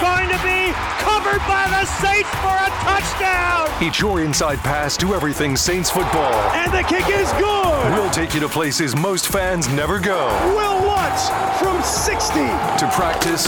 [0.00, 3.66] Going to be covered by the Saints for a touchdown.
[3.80, 6.32] It's your inside pass to everything Saints football.
[6.54, 7.92] And the kick is good.
[7.94, 10.28] We'll take you to places most fans never go.
[10.54, 12.34] Wil Lutz from 60.
[12.34, 13.46] To practice,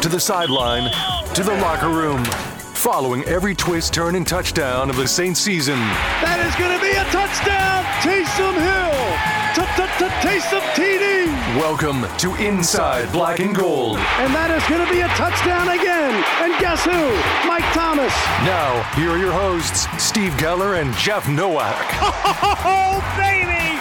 [0.00, 0.90] to the sideline,
[1.34, 2.24] to the locker room.
[2.24, 5.78] Following every twist, turn, and touchdown of the Saints season.
[6.22, 7.84] That is going to be a touchdown.
[8.02, 8.94] Taysom Hill.
[10.22, 11.13] Taysom TD.
[11.54, 13.96] Welcome to Inside Black and Gold.
[14.18, 16.24] And that is going to be a touchdown again.
[16.42, 16.90] And guess who?
[17.46, 18.12] Mike Thomas.
[18.42, 21.76] Now, here are your hosts, Steve Geller and Jeff Nowak.
[22.66, 23.78] Oh, baby!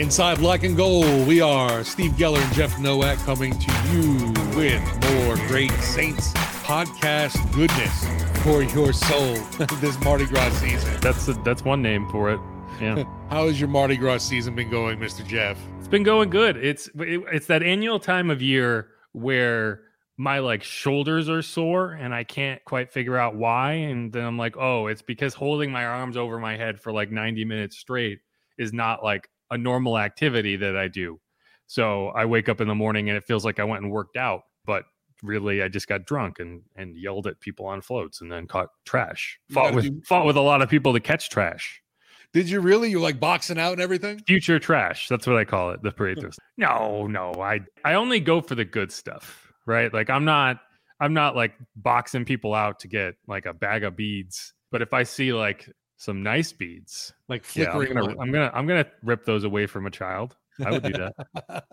[0.00, 4.80] Inside Black and Gold, we are Steve Geller and Jeff Nowak coming to you with
[5.10, 8.06] more great Saints podcast goodness
[8.44, 9.34] for your soul
[9.80, 10.96] this Mardi Gras season.
[11.00, 12.38] That's a, that's one name for it.
[12.80, 13.02] Yeah.
[13.30, 15.26] How has your Mardi Gras season been going, Mr.
[15.26, 15.58] Jeff?
[15.90, 16.56] Been going good.
[16.56, 19.82] It's it, it's that annual time of year where
[20.16, 23.72] my like shoulders are sore and I can't quite figure out why.
[23.72, 27.10] And then I'm like, oh, it's because holding my arms over my head for like
[27.10, 28.20] 90 minutes straight
[28.56, 31.18] is not like a normal activity that I do.
[31.66, 34.16] So I wake up in the morning and it feels like I went and worked
[34.16, 34.84] out, but
[35.24, 38.68] really I just got drunk and and yelled at people on floats and then caught
[38.84, 39.40] trash.
[39.50, 41.82] Fought with fought with a lot of people to catch trash.
[42.32, 42.90] Did you really?
[42.90, 44.20] You're like boxing out and everything?
[44.26, 45.08] Future trash.
[45.08, 45.82] That's what I call it.
[45.82, 46.22] The parade hmm.
[46.22, 46.38] throws.
[46.56, 47.32] No, no.
[47.40, 49.92] I I only go for the good stuff, right?
[49.92, 50.60] Like I'm not
[51.00, 54.52] I'm not like boxing people out to get like a bag of beads.
[54.70, 58.06] But if I see like some nice beads, Like yeah, I'm flickering.
[58.06, 58.20] gonna.
[58.20, 60.36] I'm gonna I'm gonna rip those away from a child.
[60.64, 61.64] I would do that.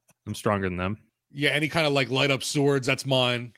[0.26, 0.98] I'm stronger than them.
[1.30, 3.52] yeah, any kind of like light up swords, that's mine.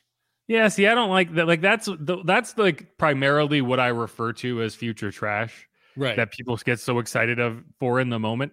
[0.47, 1.47] Yeah, see, I don't like that.
[1.47, 5.67] Like that's the, that's like primarily what I refer to as future trash.
[5.97, 6.15] Right.
[6.15, 8.51] that people get so excited of for in the moment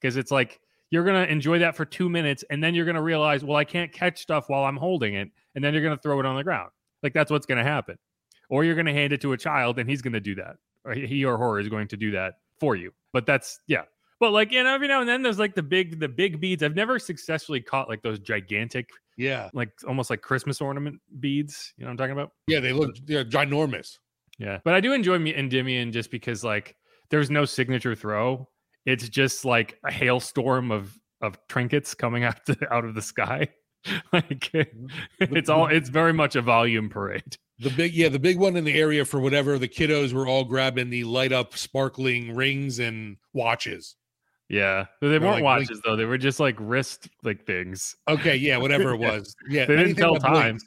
[0.00, 0.60] because it's like
[0.90, 3.92] you're gonna enjoy that for two minutes and then you're gonna realize well i can't
[3.92, 6.70] catch stuff while i'm holding it and then you're gonna throw it on the ground.
[7.02, 7.96] Like that's what's gonna happen.
[8.48, 10.56] Or you're gonna hand it to a child and he's gonna do that.
[10.84, 12.92] Or he or her is going to do that for you.
[13.12, 13.82] But that's yeah.
[14.20, 16.62] But like you know every now and then there's like the big the big beads.
[16.62, 19.48] I've never successfully caught like those gigantic yeah.
[19.54, 21.72] like almost like christmas ornament beads.
[21.76, 22.32] You know what i'm talking about?
[22.46, 23.98] Yeah, they look they're ginormous.
[24.38, 26.76] yeah, but I do enjoy me Endymion just because like
[27.10, 28.48] there's no signature throw.
[28.86, 33.48] It's just like a hailstorm of of trinkets coming out the, out of the sky.
[34.12, 34.50] like
[35.20, 37.36] it's all it's very much a volume parade.
[37.60, 40.44] The big, yeah, the big one in the area for whatever the kiddos were all
[40.44, 43.94] grabbing the light up, sparkling rings and watches.
[44.48, 45.96] Yeah, they weren't like watches though.
[45.96, 47.94] They were just like wrist like things.
[48.08, 49.36] Okay, yeah, whatever it was.
[49.48, 50.32] Yeah, They didn't tell time.
[50.32, 50.64] blinked.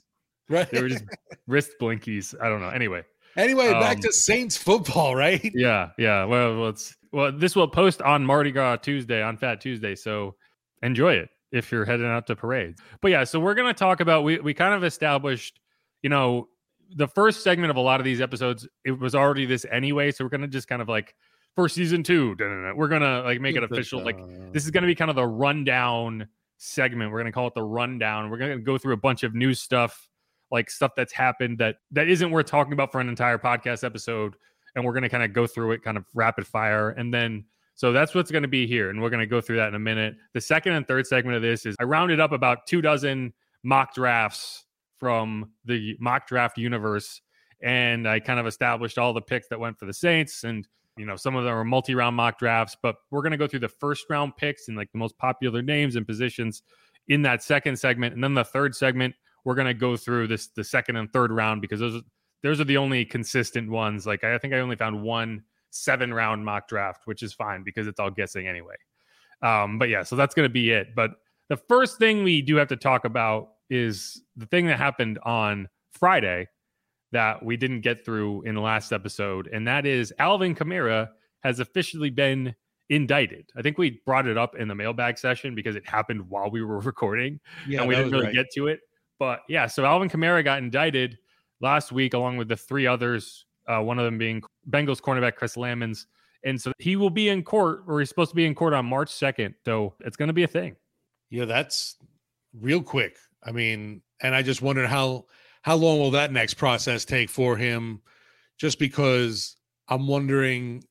[0.49, 0.69] Right.
[0.71, 1.03] They were just
[1.47, 2.33] wrist blinkies.
[2.41, 2.69] I don't know.
[2.69, 3.03] Anyway,
[3.37, 5.51] anyway, back um, to Saints football, right?
[5.53, 6.25] yeah, yeah.
[6.25, 7.31] Well, it's well.
[7.31, 9.95] This will post on Mardi Gras Tuesday, on Fat Tuesday.
[9.95, 10.35] So
[10.81, 12.81] enjoy it if you're heading out to parades.
[13.01, 15.59] But yeah, so we're gonna talk about we we kind of established,
[16.01, 16.49] you know,
[16.95, 18.67] the first segment of a lot of these episodes.
[18.85, 21.15] It was already this anyway, so we're gonna just kind of like
[21.55, 22.35] for season two,
[22.75, 24.03] we're gonna like make it official.
[24.03, 24.19] Like
[24.53, 27.11] this is gonna be kind of the rundown segment.
[27.11, 28.29] We're gonna call it the rundown.
[28.29, 30.07] We're gonna go through a bunch of new stuff,
[30.51, 34.35] like stuff that's happened that that isn't worth talking about for an entire podcast episode.
[34.75, 36.89] And we're gonna kind of go through it kind of rapid fire.
[36.91, 37.45] And then
[37.75, 38.89] So that's what's going to be here.
[38.89, 40.15] And we're going to go through that in a minute.
[40.33, 43.33] The second and third segment of this is I rounded up about two dozen
[43.63, 44.65] mock drafts
[44.99, 47.21] from the mock draft universe.
[47.61, 50.43] And I kind of established all the picks that went for the Saints.
[50.43, 50.67] And,
[50.97, 53.45] you know, some of them are multi round mock drafts, but we're going to go
[53.45, 56.63] through the first round picks and like the most popular names and positions
[57.09, 58.15] in that second segment.
[58.15, 59.13] And then the third segment,
[59.47, 62.03] we're going to go through this, the second and third round, because those,
[62.43, 64.05] those are the only consistent ones.
[64.05, 67.87] Like I think I only found one seven round mock draft, which is fine because
[67.87, 68.75] it's all guessing anyway.
[69.41, 70.93] Um, but yeah, so that's going to be it.
[70.93, 71.11] But
[71.47, 75.69] the first thing we do have to talk about is the thing that happened on
[75.91, 76.49] Friday
[77.13, 81.07] that we didn't get through in the last episode, and that is Alvin Kamara
[81.45, 82.53] has officially been
[82.89, 83.49] indicted.
[83.55, 86.61] I think we brought it up in the mailbag session because it happened while we
[86.61, 88.35] were recording yeah, and we didn't really right.
[88.35, 88.81] get to it.
[89.19, 91.17] But yeah, so Alvin Kamara got indicted
[91.61, 95.55] last week along with the three others uh, one of them being Bengals cornerback Chris
[95.55, 96.05] Lammons.
[96.43, 98.85] And so he will be in court, or he's supposed to be in court on
[98.85, 99.53] March 2nd.
[99.65, 100.75] So it's going to be a thing.
[101.29, 101.97] Yeah, that's
[102.53, 103.17] real quick.
[103.43, 105.25] I mean, and I just wondered how
[105.61, 108.01] how long will that next process take for him?
[108.57, 109.57] Just because
[109.89, 110.83] I'm wondering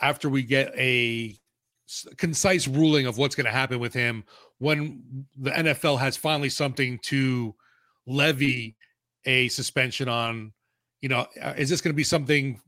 [0.00, 1.36] after we get a
[2.16, 4.24] concise ruling of what's going to happen with him
[4.62, 7.52] when the NFL has finally something to
[8.06, 8.76] levy
[9.24, 10.52] a suspension on
[11.00, 12.60] you know, uh, is this going to be something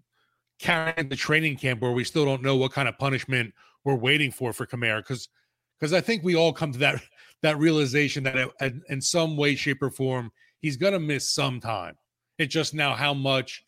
[0.58, 3.55] carrying the training camp where we still don't know what kind of punishment
[3.85, 4.99] we're waiting for for Kamara?
[4.99, 5.29] Because
[5.79, 7.00] because I think we all come to that
[7.43, 8.50] that realization that
[8.88, 11.94] in some way, shape, or form, he's going to miss some time.
[12.38, 13.62] It's just now how much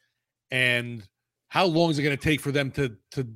[0.50, 1.06] and
[1.46, 3.28] how long is it going to take for them to to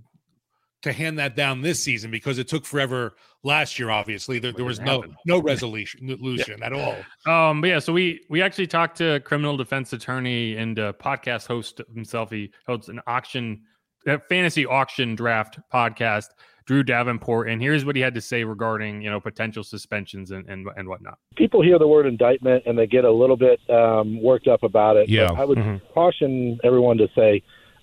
[0.83, 3.91] to hand that down this season because it took forever last year.
[3.91, 6.55] Obviously, there, there was no no resolution yeah.
[6.63, 6.97] at all.
[7.27, 10.93] Um, but yeah, so we we actually talked to a criminal defense attorney and a
[10.93, 12.31] podcast host himself.
[12.31, 13.63] He hosts an auction,
[14.07, 16.27] a fantasy auction draft podcast.
[16.67, 20.49] Drew Davenport, and here's what he had to say regarding you know potential suspensions and
[20.49, 21.19] and, and whatnot.
[21.35, 24.97] People hear the word indictment and they get a little bit um, worked up about
[24.97, 25.09] it.
[25.09, 25.93] Yeah, I would mm-hmm.
[25.93, 27.43] caution everyone to say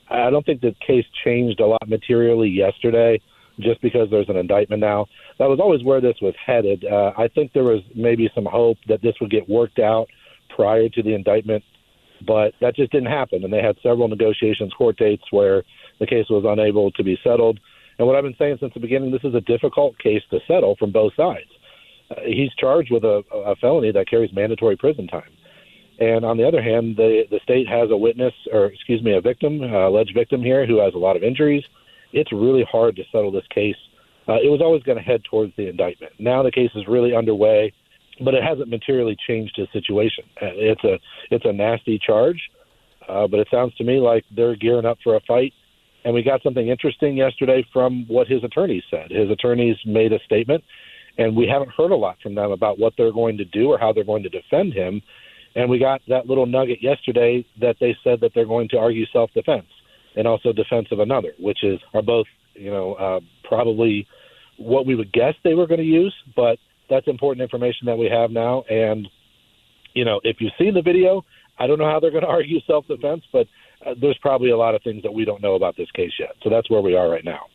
[0.10, 3.20] I don't think the case changed a lot materially yesterday
[3.60, 5.08] just because there's an indictment now.
[5.40, 6.86] That was always where this was headed.
[6.86, 10.10] Uh, I think there was maybe some hope that this would get worked out
[10.50, 11.64] prior to the indictment,
[12.26, 13.44] but that just didn't happen.
[13.44, 15.64] And they had several negotiations, court dates where
[16.00, 17.60] the case was unable to be settled.
[17.98, 20.76] And what I've been saying since the beginning, this is a difficult case to settle
[20.76, 21.50] from both sides.
[22.12, 25.32] Uh, he's charged with a, a felony that carries mandatory prison time.
[26.00, 29.22] And on the other hand, the the state has a witness, or excuse me, a
[29.22, 31.64] victim, uh, alleged victim here, who has a lot of injuries.
[32.14, 33.76] It's really hard to settle this case.
[34.28, 36.14] Uh, it was always going to head towards the indictment.
[36.20, 37.74] Now the case is really underway,
[38.24, 40.26] but it hasn't materially changed his situation.
[40.42, 41.00] Uh, it's a
[41.32, 42.42] it's a nasty charge,
[43.08, 45.54] uh, but it sounds to me like they're gearing up for a fight.
[46.04, 49.12] And we got something interesting yesterday from what his attorneys said.
[49.12, 50.64] His attorneys made a statement,
[51.18, 53.78] and we haven't heard a lot from them about what they're going to do or
[53.78, 55.02] how they're going to defend him.
[55.56, 59.06] And we got that little nugget yesterday that they said that they're going to argue
[59.12, 59.66] self defense
[60.18, 64.08] and also defense of another, which is are both you know uh, probably
[64.58, 66.58] what we would guess they were going to use, but
[66.90, 68.64] that's important information that we have now.
[68.64, 69.08] And
[69.94, 71.24] you know, if you've seen the video,
[71.60, 73.48] I don't know how they're going to argue self defense, but
[73.86, 76.36] uh, there's probably a lot of things that we don't know about this case yet.
[76.44, 77.46] So that's where we are right now.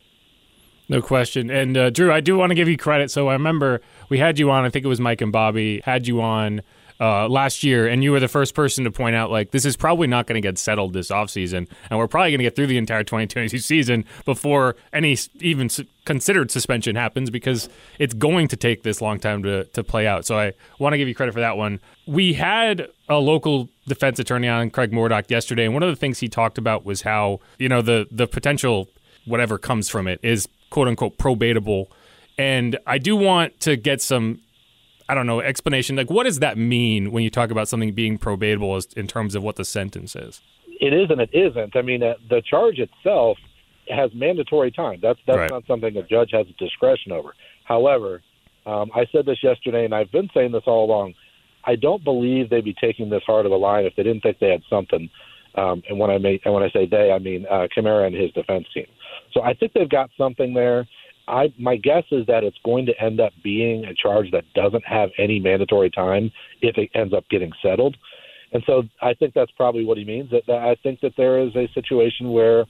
[0.89, 1.49] No question.
[1.49, 3.09] And uh, Drew, I do want to give you credit.
[3.09, 4.65] So I remember we had you on.
[4.65, 6.61] I think it was Mike and Bobby had you on
[6.99, 9.75] uh, last year, and you were the first person to point out like this is
[9.75, 12.67] probably not going to get settled this offseason, and we're probably going to get through
[12.67, 15.69] the entire 2022 season before any even
[16.05, 17.69] considered suspension happens because
[17.99, 20.25] it's going to take this long time to to play out.
[20.25, 21.79] So I want to give you credit for that one.
[22.05, 26.19] We had a local defense attorney on Craig Mordock yesterday, and one of the things
[26.19, 28.87] he talked about was how you know the the potential
[29.25, 31.87] whatever comes from it is quote unquote probatable.
[32.37, 34.39] And I do want to get some
[35.09, 35.95] I don't know, explanation.
[35.95, 39.35] Like, what does that mean when you talk about something being probatable as, in terms
[39.35, 40.41] of what the sentence is?
[40.79, 41.75] It is and it isn't.
[41.75, 43.37] I mean, uh, the charge itself
[43.89, 44.99] has mandatory time.
[45.01, 45.51] That's that's right.
[45.51, 47.33] not something a judge has discretion over.
[47.65, 48.21] However,
[48.65, 51.15] um, I said this yesterday, and I've been saying this all along.
[51.65, 54.39] I don't believe they'd be taking this hard of a line if they didn't think
[54.39, 55.09] they had something.
[55.55, 58.15] Um, and when I make, and when I say they, I mean uh, Kamara and
[58.15, 58.87] his defense team.
[59.33, 60.87] So I think they've got something there.
[61.27, 64.85] I my guess is that it's going to end up being a charge that doesn't
[64.85, 67.95] have any mandatory time if it ends up getting settled.
[68.51, 70.29] And so I think that's probably what he means.
[70.31, 72.65] That, that I think that there is a situation where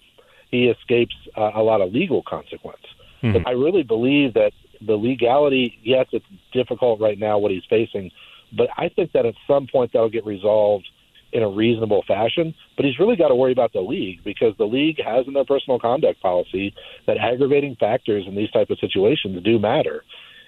[0.49, 2.83] he escapes uh, a lot of legal consequence.
[3.21, 3.33] Mm-hmm.
[3.33, 4.51] But I really believe that
[4.85, 8.11] the legality, yes, it's difficult right now what he's facing,
[8.55, 10.87] but I think that at some point that'll get resolved
[11.33, 12.53] in a reasonable fashion.
[12.77, 15.45] But he's really got to worry about the league because the league has in their
[15.45, 16.73] personal conduct policy
[17.07, 20.03] that aggravating factors in these type of situations do matter.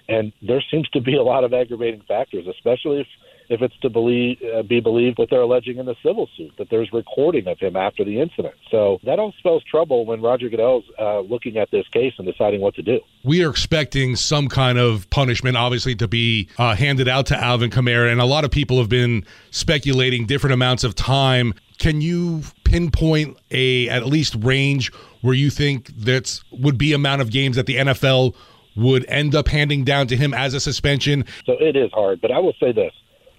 [0.08, 3.06] And there seems to be a lot of aggravating factors, especially if
[3.48, 6.68] if it's to believe uh, be believed what they're alleging in the civil suit that
[6.70, 8.54] there's recording of him after the incident.
[8.70, 12.60] So that all spells trouble when Roger Goodell's uh, looking at this case and deciding
[12.60, 13.00] what to do.
[13.24, 17.70] We are expecting some kind of punishment, obviously, to be uh, handed out to Alvin
[17.70, 21.54] Kamara, and a lot of people have been speculating different amounts of time.
[21.78, 27.30] Can you pinpoint a at least range where you think that would be amount of
[27.30, 28.34] games that the NFL
[28.76, 31.24] would end up handing down to him as a suspension?
[31.44, 32.92] So it is hard, but I will say this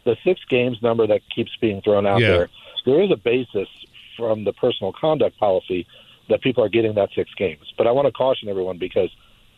[0.07, 2.29] the six games number that keeps being thrown out yeah.
[2.29, 2.49] there,
[2.85, 3.67] there is a basis
[4.15, 5.85] from the personal conduct policy
[6.29, 7.73] that people are getting that six games.
[7.77, 9.09] But I want to caution everyone because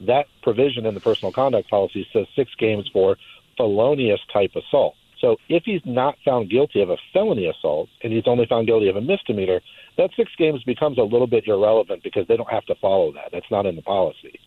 [0.01, 3.15] that provision in the personal conduct policy says six games for
[3.57, 4.95] felonious type assault.
[5.21, 8.87] So if he's not found guilty of a felony assault and he's only found guilty
[8.87, 9.61] of a misdemeanor,
[9.97, 13.29] that six games becomes a little bit irrelevant because they don't have to follow that.
[13.31, 14.39] That's not in the policy.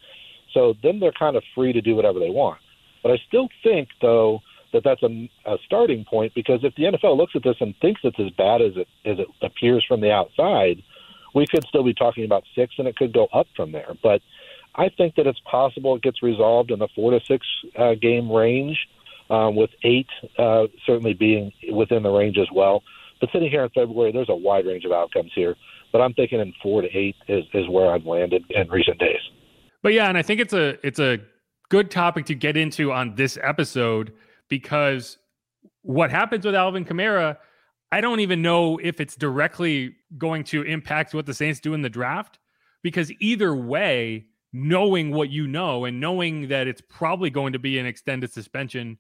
[0.53, 2.59] So then they're kind of free to do whatever they want.
[3.03, 4.41] But I still think, though,
[4.73, 8.01] that that's a, a starting point because if the NFL looks at this and thinks
[8.05, 10.83] it's as bad as it as it appears from the outside,
[11.35, 13.95] we could still be talking about six, and it could go up from there.
[14.03, 14.21] But
[14.75, 17.47] I think that it's possible it gets resolved in the four to six
[17.79, 18.79] uh, game range,
[19.31, 22.83] um, with eight uh, certainly being within the range as well.
[23.21, 25.55] But sitting here in February, there's a wide range of outcomes here.
[25.93, 29.21] But I'm thinking in four to eight is, is where I've landed in recent days.
[29.83, 31.19] But yeah, and I think it's a it's a
[31.69, 34.13] good topic to get into on this episode
[34.53, 35.17] because
[35.81, 37.39] what happens with Alvin Kamara,
[37.91, 41.81] I don't even know if it's directly going to impact what the Saints do in
[41.81, 42.39] the draft.
[42.83, 47.79] Because either way, knowing what you know and knowing that it's probably going to be
[47.79, 48.99] an extended suspension,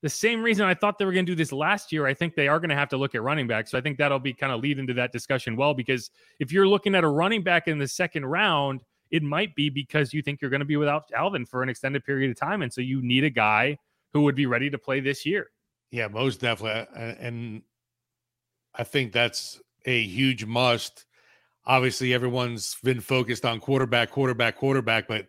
[0.00, 2.36] the same reason I thought they were going to do this last year, I think
[2.36, 3.66] they are going to have to look at running back.
[3.66, 6.68] So I think that'll be kind of lead into that discussion well, because if you're
[6.68, 10.40] looking at a running back in the second round, it might be because you think
[10.40, 12.62] you're going to be without Alvin for an extended period of time.
[12.62, 13.76] And so you need a guy
[14.14, 15.50] who would be ready to play this year.
[15.90, 16.86] Yeah, most definitely.
[16.96, 17.62] And
[18.74, 21.04] I think that's a huge must.
[21.66, 25.26] Obviously, everyone's been focused on quarterback, quarterback, quarterback, but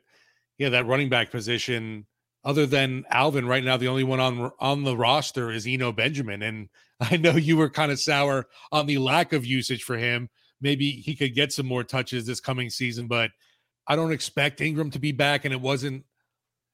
[0.57, 2.05] yeah, that running back position,
[2.43, 6.41] other than Alvin, right now the only one on on the roster is Eno Benjamin.
[6.41, 10.29] And I know you were kind of sour on the lack of usage for him.
[10.61, 13.31] Maybe he could get some more touches this coming season, but
[13.87, 15.43] I don't expect Ingram to be back.
[15.43, 16.05] And it wasn't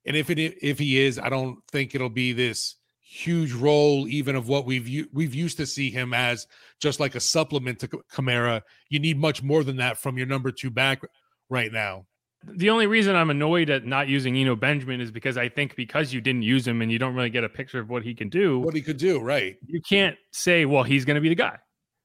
[0.06, 4.36] and if it if he is, I don't think it'll be this huge role even
[4.36, 6.48] of what we've we've used to see him as
[6.80, 8.62] just like a supplement to Kamara.
[8.90, 11.02] You need much more than that from your number 2 back
[11.50, 12.06] right now.
[12.44, 16.12] The only reason I'm annoyed at not using Eno Benjamin is because I think because
[16.12, 18.30] you didn't use him and you don't really get a picture of what he can
[18.30, 18.60] do.
[18.60, 19.58] What he could do, right?
[19.68, 21.58] You can't say, well, he's going to be the guy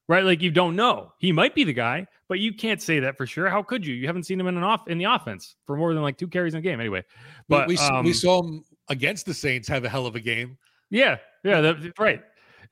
[0.08, 0.24] right?
[0.24, 1.12] Like you don't know.
[1.18, 3.48] He might be the guy, but you can't say that for sure.
[3.48, 3.94] How could you?
[3.94, 6.28] You haven't seen him in an off in the offense for more than like two
[6.28, 7.04] carries in a game, anyway.
[7.48, 10.58] But we, um, we saw him against the Saints have a hell of a game.
[10.90, 12.22] Yeah, yeah, that, right.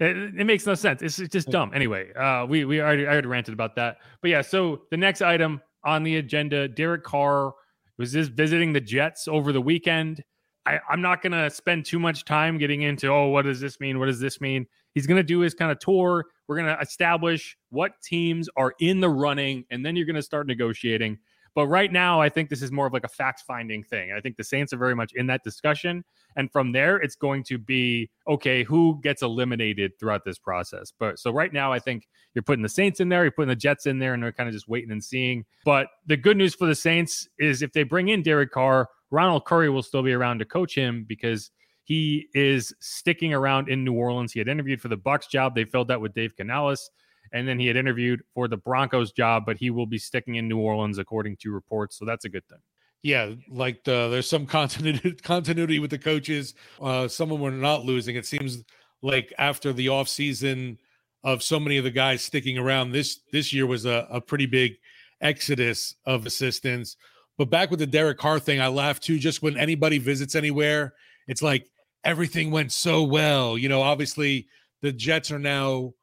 [0.00, 1.02] It, it, makes no sense.
[1.02, 1.70] It's just dumb.
[1.72, 3.98] Anyway, uh, we we already I already ranted about that.
[4.22, 7.54] But yeah, so the next item on the agenda, Derek Carr
[7.96, 10.22] was just visiting the Jets over the weekend.
[10.66, 14.00] I, I'm not gonna spend too much time getting into oh, what does this mean?
[14.00, 14.66] What does this mean?
[14.94, 19.00] He's gonna do his kind of tour we're going to establish what teams are in
[19.00, 21.18] the running, and then you're going to start negotiating.
[21.54, 24.12] But right now, I think this is more of like a fact finding thing.
[24.12, 26.04] I think the Saints are very much in that discussion.
[26.36, 30.92] And from there, it's going to be okay, who gets eliminated throughout this process.
[30.98, 33.56] But so right now, I think you're putting the Saints in there, you're putting the
[33.56, 35.44] Jets in there, and they're kind of just waiting and seeing.
[35.64, 39.44] But the good news for the Saints is if they bring in Derek Carr, Ronald
[39.44, 41.52] Curry will still be around to coach him because
[41.84, 44.32] he is sticking around in New Orleans.
[44.32, 45.54] He had interviewed for the Bucks job.
[45.54, 46.90] They filled that with Dave Canales.
[47.32, 50.48] And then he had interviewed for the Broncos job, but he will be sticking in
[50.48, 51.98] New Orleans according to reports.
[51.98, 52.58] So that's a good thing.
[53.02, 56.54] Yeah, like the, there's some continuity continuity with the coaches.
[56.80, 58.16] Uh, some of them are not losing.
[58.16, 58.64] It seems
[59.02, 60.78] like after the offseason
[61.22, 64.46] of so many of the guys sticking around, this this year was a, a pretty
[64.46, 64.76] big
[65.20, 66.96] exodus of assistants.
[67.36, 69.18] But back with the Derek Carr thing, I laugh too.
[69.18, 70.94] Just when anybody visits anywhere,
[71.26, 71.68] it's like
[72.04, 73.56] everything went so well.
[73.58, 74.46] You know, obviously
[74.82, 75.94] the Jets are now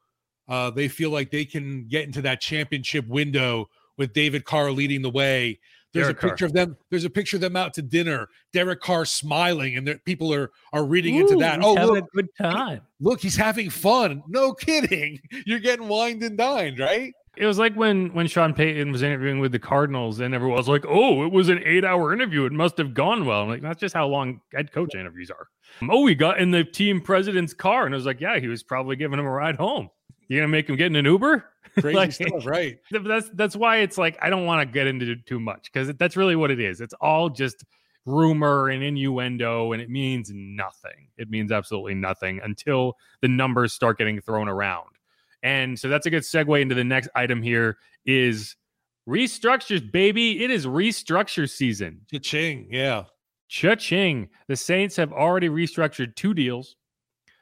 [0.47, 5.01] uh, they feel like they can get into that championship window with David Carr leading
[5.01, 5.59] the way.
[5.93, 6.47] There's Derek a picture Carr.
[6.47, 6.77] of them.
[6.89, 8.27] There's a picture of them out to dinner.
[8.53, 11.61] Derek Carr smiling, and people are are reading Ooh, into that.
[11.63, 12.81] Oh, look, a good time.
[12.99, 14.23] Look, he's having fun.
[14.27, 15.19] No kidding.
[15.45, 17.13] You're getting wined and dined, right?
[17.37, 20.67] It was like when when Sean Payton was interviewing with the Cardinals, and everyone was
[20.67, 22.45] like, "Oh, it was an eight-hour interview.
[22.45, 25.47] It must have gone well." I'm like, "That's just how long head coach interviews are."
[25.81, 28.47] Um, oh, we got in the team president's car, and I was like, "Yeah, he
[28.47, 29.89] was probably giving him a ride home."
[30.27, 31.45] You're gonna make him get in an Uber?
[31.79, 32.79] Crazy like, stuff, right?
[32.91, 36.17] That's that's why it's like I don't want to get into too much because that's
[36.17, 36.81] really what it is.
[36.81, 37.63] It's all just
[38.05, 41.07] rumor and innuendo, and it means nothing.
[41.17, 44.89] It means absolutely nothing until the numbers start getting thrown around.
[45.43, 48.55] And so that's a good segue into the next item here is
[49.07, 50.43] restructures, baby.
[50.43, 52.01] It is restructure season.
[52.11, 53.05] Cha-ching, yeah.
[53.47, 54.29] Cha-ching.
[54.47, 56.75] The Saints have already restructured two deals.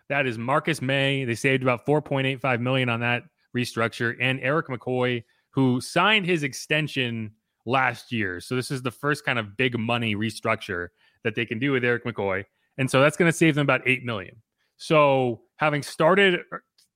[0.07, 1.25] That is Marcus Maye.
[1.25, 3.23] They saved about 4.85 million on that
[3.55, 7.31] restructure, and Erik McCoy, who signed his extension
[7.65, 8.39] last year.
[8.39, 10.87] So this is the first kind of big money restructure
[11.23, 12.45] that they can do with Erik McCoy.
[12.77, 14.41] And so that's going to save them about 8 million.
[14.77, 16.41] So having started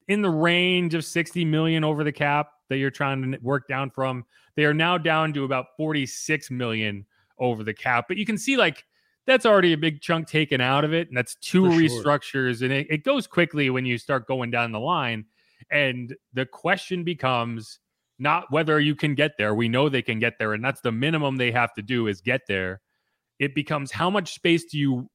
[0.07, 3.89] in the range of 60 million over the cap that you're trying to work down
[3.89, 7.05] from, they are now down to about 46 million
[7.39, 8.05] over the cap.
[8.07, 8.85] But you can see like
[9.25, 11.07] that's already a big chunk taken out of it.
[11.07, 12.59] And that's two For restructures.
[12.59, 12.65] Sure.
[12.65, 15.25] And it, it goes quickly when you start going down the line.
[15.71, 17.79] And the question becomes
[18.19, 19.55] not whether you can get there.
[19.55, 22.21] We know they can get there, and that's the minimum they have to do is
[22.21, 22.81] get there.
[23.39, 25.09] It becomes how much space do you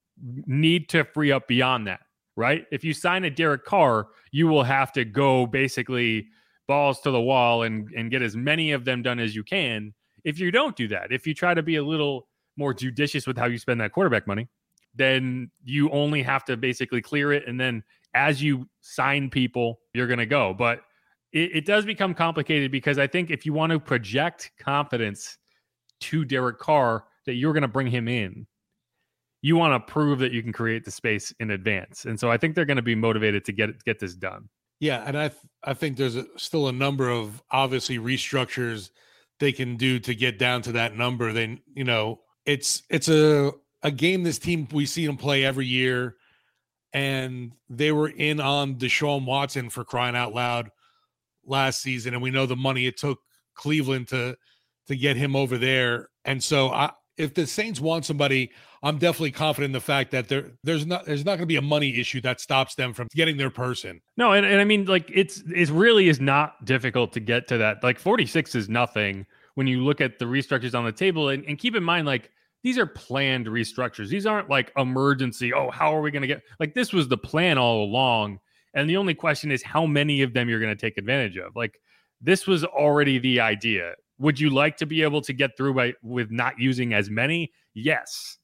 [0.46, 2.00] need to free up beyond that,
[2.38, 2.66] right?
[2.70, 6.28] If you sign a Derek Carr, you will have to go basically
[6.68, 9.92] balls to the wall and and get as many of them done as you can.
[10.24, 13.36] If you don't do that, if you try to be a little more judicious with
[13.36, 14.48] how you spend that quarterback money,
[14.94, 17.82] then you only have to basically clear it and then
[18.14, 20.54] as you sign people, you're going to go.
[20.54, 20.80] But
[21.32, 25.36] it, it, does become complicated because I think if you want to project confidence
[26.00, 28.46] to Derek Carr that you're going to bring him in,
[29.42, 32.04] you want to prove that you can create the space in advance.
[32.04, 34.48] And so I think they're going to be motivated to get get this done.
[34.80, 38.90] Yeah, and I th- I think there's a, still a number of obviously restructures
[39.40, 41.32] they can do to get down to that number.
[41.32, 43.52] Then you know it's it's a
[43.82, 46.16] a game this team we see them play every year
[46.92, 50.70] and they were in on Deshaun Watson for crying out loud
[51.44, 53.18] last season, and we know the money it took
[53.54, 54.36] Cleveland to
[54.86, 56.08] to get him over there.
[56.24, 58.50] And so, I, if the Saints want somebody,
[58.82, 61.56] I'm definitely confident in the fact that there there's not there's not going to be
[61.56, 64.00] a money issue that stops them from getting their person.
[64.16, 67.58] No, and, and I mean like it's it really is not difficult to get to
[67.58, 67.82] that.
[67.82, 69.26] Like 46 is nothing
[69.56, 72.30] when you look at the restructures on the table, and, and keep in mind like
[72.62, 74.08] these are planned restructures.
[74.08, 75.52] These aren't like emergency.
[75.52, 78.40] Oh, how are we going to get like this was the plan all along.
[78.74, 81.56] And the only question is how many of them you're going to take advantage of.
[81.56, 81.80] Like
[82.20, 83.94] this was already the idea.
[84.18, 87.52] Would you like to be able to get through by with not using as many?
[87.74, 88.38] Yes.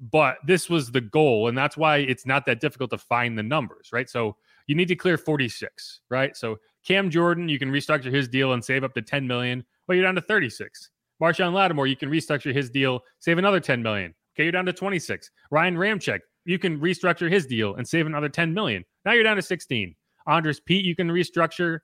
[0.00, 3.42] But this was the goal and that's why it's not that difficult to find the
[3.42, 4.08] numbers, right?
[4.08, 6.36] So you need to clear 46, right?
[6.36, 6.56] So
[6.86, 10.04] Cam Jordan, you can restructure his deal and save up to 10 million, but you're
[10.04, 10.90] down to 36.
[11.20, 14.14] Marshon Lattimore, you can restructure his deal, save another 10 million.
[14.34, 15.30] Okay, you're down to 26.
[15.50, 18.84] Ryan Ramczyk, you can restructure his deal and save another 10 million.
[19.04, 19.94] Now you're down to 16.
[20.26, 21.80] Andrus Peat, you can restructure.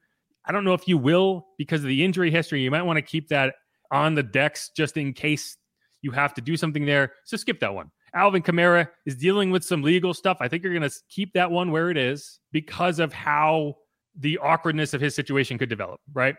[0.47, 2.63] I don't know if you will because of the injury history.
[2.63, 3.55] You might want to keep that
[3.91, 5.57] on the decks just in case
[6.03, 7.13] you have to do something there.
[7.25, 7.91] So skip that one.
[8.15, 10.39] Alvin Kamara is dealing with some legal stuff.
[10.41, 13.77] I think you're going to keep that one where it is because of how
[14.19, 16.37] the awkwardness of his situation could develop, right?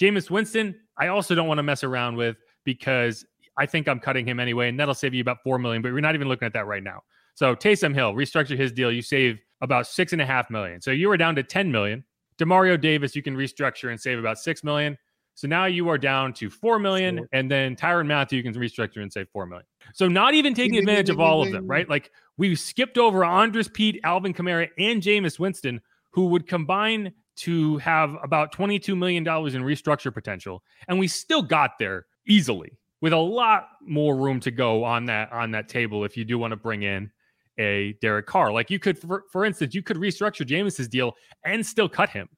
[0.00, 3.24] Jameis Winston, I also don't want to mess around with because
[3.56, 5.80] I think I'm cutting him anyway, and that'll save you about four million.
[5.80, 7.00] But we're not even looking at that right now.
[7.34, 8.92] So Taysom Hill restructure his deal.
[8.92, 10.80] You save about six and a half million.
[10.80, 12.04] So you were down to 10 million.
[12.38, 14.96] Demario Davis, you can restructure and save about six million.
[15.34, 17.28] So now you are down to four million, sure.
[17.32, 19.66] and then Tyrann Mathieu you can restructure and save four million.
[19.92, 21.88] So not even taking advantage of all of them, right?
[21.88, 27.76] Like we skipped over Andrus Peat, Alvin Kamara, and Jameis Winston, who would combine to
[27.78, 30.62] have about $22 million in restructure potential.
[30.88, 35.30] And we still got there easily with a lot more room to go on that
[35.32, 37.10] on that table if you do want to bring in
[37.58, 38.52] a Derek Carr.
[38.52, 41.14] Like you could, for, for instance, you could restructure Jameis's deal
[41.44, 42.28] and still cut him,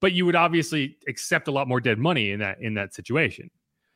[0.00, 3.50] but you would obviously accept a lot more dead money in that in that situation,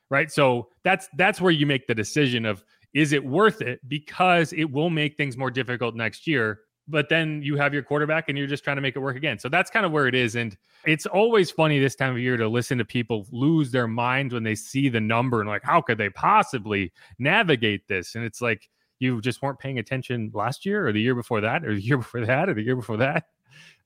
[0.09, 0.31] right?
[0.31, 2.63] So that's that's where you make the decision of
[2.93, 7.41] is it worth it because it will make things more difficult next year but then
[7.41, 9.39] you have your quarterback and you're just trying to make it work again.
[9.39, 10.35] So that's kind of where it is.
[10.35, 14.33] And it's always funny this time of year to listen to people lose their minds
[14.33, 18.15] when they see the number and like, how could they possibly navigate this?
[18.15, 18.69] And it's like,
[19.03, 21.97] you just weren't paying attention last year or the year before that or the year
[21.97, 23.25] before that or the year before that.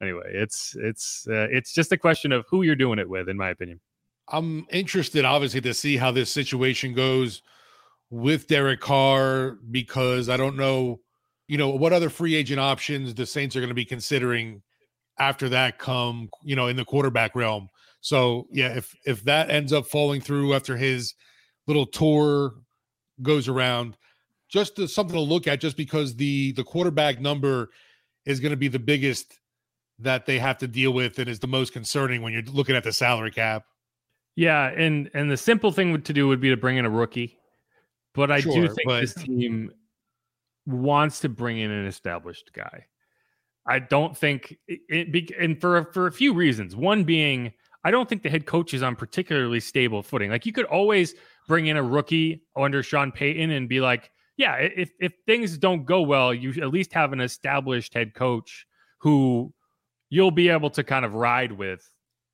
[0.02, 3.36] Anyway, it's it's uh, it's just a question of who you're doing it with, in
[3.36, 3.80] my opinion.
[4.30, 7.42] I'm interested, obviously, to see how this situation goes
[8.10, 11.00] with Derek Carr because I don't know
[11.48, 14.62] you know, what other free agent options the Saints are going to be considering
[15.18, 17.70] after that come, you know, in the quarterback realm.
[18.02, 21.16] So yeah, if if that ends up falling through after his
[21.66, 22.54] little tour
[23.22, 23.98] goes around,
[24.50, 27.70] just to, something to look at, just because the the quarterback number
[28.26, 29.40] is going to be the biggest
[30.00, 32.84] that they have to deal with and is the most concerning when you're looking at
[32.84, 33.64] the salary cap.
[34.36, 37.38] Yeah, and and the simple thing to do would be to bring in a rookie,
[38.14, 39.02] but I sure, do think but...
[39.02, 39.72] this team
[40.66, 42.86] wants to bring in an established guy.
[43.66, 46.76] I don't think it, it and for for a few reasons.
[46.76, 47.52] One being
[47.84, 50.30] I don't think the head coach is on particularly stable footing.
[50.30, 51.16] Like you could always
[51.48, 55.86] bring in a rookie under Sean Payton and be like, yeah, if if things don't
[55.86, 58.66] go well, you at least have an established head coach
[59.00, 59.54] who
[60.10, 61.90] you'll be able to kind of ride with.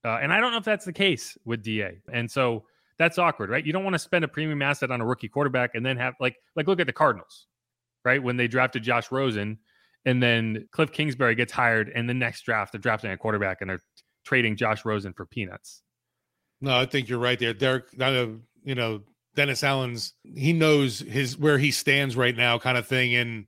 [0.05, 2.01] Uh, and I don't know if that's the case with Da.
[2.11, 2.65] And so
[2.99, 3.65] that's awkward, right?
[3.65, 6.13] You don't want to spend a premium asset on a rookie quarterback and then have
[6.19, 7.47] like like look at the Cardinals,
[8.03, 8.21] right?
[8.21, 9.57] When they drafted Josh Rosen
[10.05, 13.69] and then Cliff Kingsbury gets hired and the next draft they're drafting a quarterback and
[13.69, 13.81] they're
[14.25, 15.81] trading Josh Rosen for peanuts.
[16.59, 17.53] No, I think you're right there.
[17.53, 19.01] Derek, Not a you know,
[19.35, 23.15] Dennis Allen's he knows his where he stands right now, kind of thing.
[23.15, 23.45] And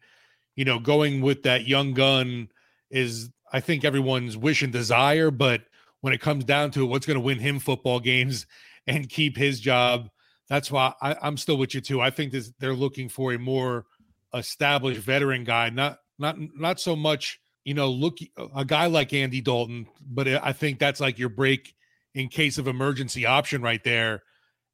[0.55, 2.49] you know, going with that young gun
[2.89, 5.61] is I think everyone's wish and desire, but
[6.01, 8.45] when it comes down to it, what's going to win him football games
[8.87, 10.09] and keep his job,
[10.47, 12.01] that's why I, am still with you too.
[12.01, 13.85] I think this, they're looking for a more
[14.33, 18.17] established veteran guy, not not not so much you know look
[18.55, 21.75] a guy like Andy Dalton, but I think that's like your break
[22.13, 24.23] in case of emergency option right there,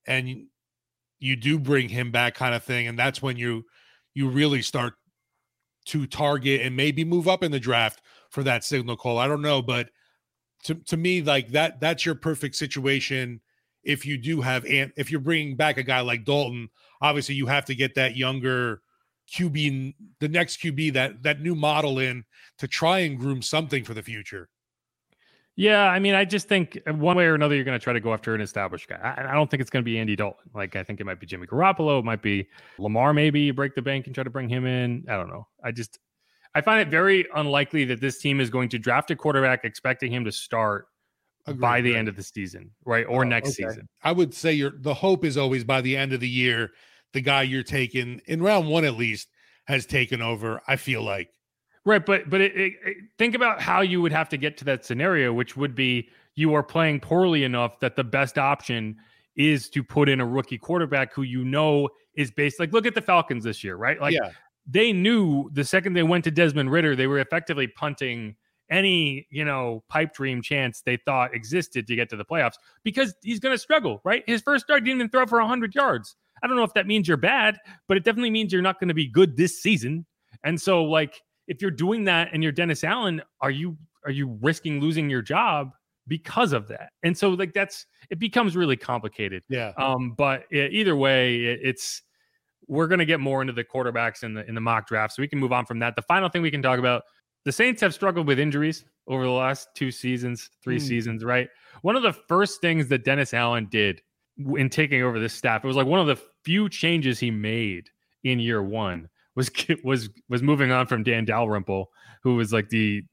[0.05, 0.47] and
[1.21, 3.63] you do bring him back kind of thing and that's when you
[4.13, 4.95] you really start
[5.85, 9.41] to target and maybe move up in the draft for that signal call i don't
[9.41, 9.89] know but
[10.63, 13.39] to, to me like that that's your perfect situation
[13.83, 16.69] if you do have and if you're bringing back a guy like dalton
[17.01, 18.81] obviously you have to get that younger
[19.31, 22.23] qb the next qb that that new model in
[22.57, 24.49] to try and groom something for the future
[25.55, 27.93] yeah, I mean, I just think uh, one way or another, you're going to try
[27.93, 28.95] to go after an established guy.
[28.95, 30.49] I, I don't think it's going to be Andy Dalton.
[30.53, 31.99] Like, I think it might be Jimmy Garoppolo.
[31.99, 32.47] It might be
[32.79, 33.13] Lamar.
[33.13, 35.05] Maybe you break the bank and try to bring him in.
[35.09, 35.47] I don't know.
[35.63, 35.99] I just,
[36.55, 40.11] I find it very unlikely that this team is going to draft a quarterback expecting
[40.11, 40.87] him to start
[41.47, 43.69] Agreed, by the end of the season, right, or oh, next okay.
[43.69, 43.89] season.
[44.03, 46.71] I would say your the hope is always by the end of the year,
[47.13, 49.27] the guy you're taking in round one at least
[49.65, 50.61] has taken over.
[50.67, 51.29] I feel like
[51.83, 54.65] Right, but but it, it, it, think about how you would have to get to
[54.65, 58.95] that scenario, which would be you are playing poorly enough that the best option
[59.35, 62.59] is to put in a rookie quarterback who you know is based.
[62.59, 63.99] Like, look at the Falcons this year, right?
[63.99, 64.29] Like, yeah.
[64.67, 68.35] they knew the second they went to Desmond Ridder, they were effectively punting
[68.69, 73.13] any you know pipe dream chance they thought existed to get to the playoffs because
[73.23, 74.01] he's going to struggle.
[74.03, 76.15] Right, his first start didn't even throw for hundred yards.
[76.43, 78.87] I don't know if that means you're bad, but it definitely means you're not going
[78.87, 80.05] to be good this season.
[80.43, 84.39] And so, like if you're doing that and you're Dennis Allen, are you are you
[84.41, 85.71] risking losing your job
[86.07, 86.93] because of that?
[87.03, 89.43] And so like that's it becomes really complicated.
[89.49, 89.73] Yeah.
[89.77, 92.03] Um, but it, either way, it, it's
[92.67, 95.21] we're going to get more into the quarterbacks in the in the mock draft, so
[95.21, 95.97] we can move on from that.
[95.97, 97.03] The final thing we can talk about:
[97.43, 100.81] the Saints have struggled with injuries over the last two seasons, three mm.
[100.81, 101.25] seasons.
[101.25, 101.49] Right.
[101.81, 104.01] One of the first things that Dennis Allen did
[104.55, 107.89] in taking over this staff, it was like one of the few changes he made
[108.23, 109.51] in year one was
[109.83, 111.89] was was moving on from Dan Dalrymple,
[112.23, 113.03] who was like the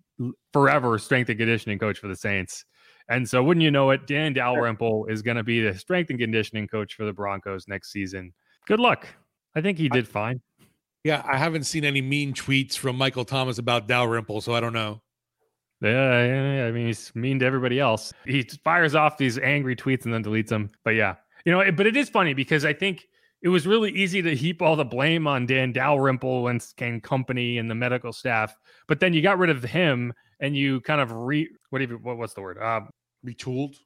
[0.53, 2.65] forever strength and conditioning coach for the Saints.
[3.11, 6.19] And so, wouldn't you know it, Dan Dalrymple is going to be the strength and
[6.19, 8.35] conditioning coach for the Broncos next season.
[8.67, 9.07] Good luck.
[9.55, 10.43] I think he did fine.
[11.05, 14.75] Yeah, I haven't seen any mean tweets from Michael Thomas about Dalrymple, so I don't
[14.75, 15.01] know.
[15.81, 18.13] Yeah, I mean, he's mean to everybody else.
[18.27, 20.71] He fires off these angry tweets and then deletes them.
[20.85, 21.15] But yeah,
[21.47, 23.08] you know, but it is funny because I think
[23.42, 27.59] it was really easy to heap all the blame on Dan Dalrymple and, and company
[27.59, 28.57] and the medical staff.
[28.88, 32.18] But then you got rid of him and you kind of re what even what,
[32.18, 32.59] what's the word?
[32.59, 32.83] Uh,
[33.27, 33.77] retooled.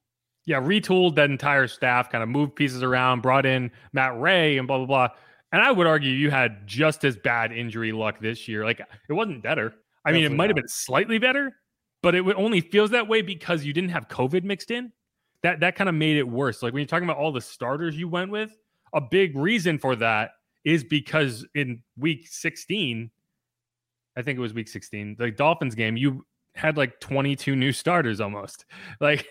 [0.44, 4.66] Yeah, retooled that entire staff, kind of moved pieces around, brought in Matt Ray and
[4.66, 5.08] blah blah blah.
[5.52, 8.64] And I would argue you had just as bad injury luck this year.
[8.64, 9.74] Like it wasn't better.
[10.04, 11.52] I Definitely mean, it might have been slightly better,
[12.02, 14.92] but it only feels that way because you didn't have COVID mixed in.
[15.42, 16.62] That that kind of made it worse.
[16.62, 18.56] Like when you're talking about all the starters you went with,
[18.92, 20.32] a big reason for that
[20.64, 23.10] is because in week 16,
[24.16, 26.24] I think it was week 16, the Dolphins game, you
[26.54, 28.64] had like 22 new starters almost.
[29.00, 29.26] Like,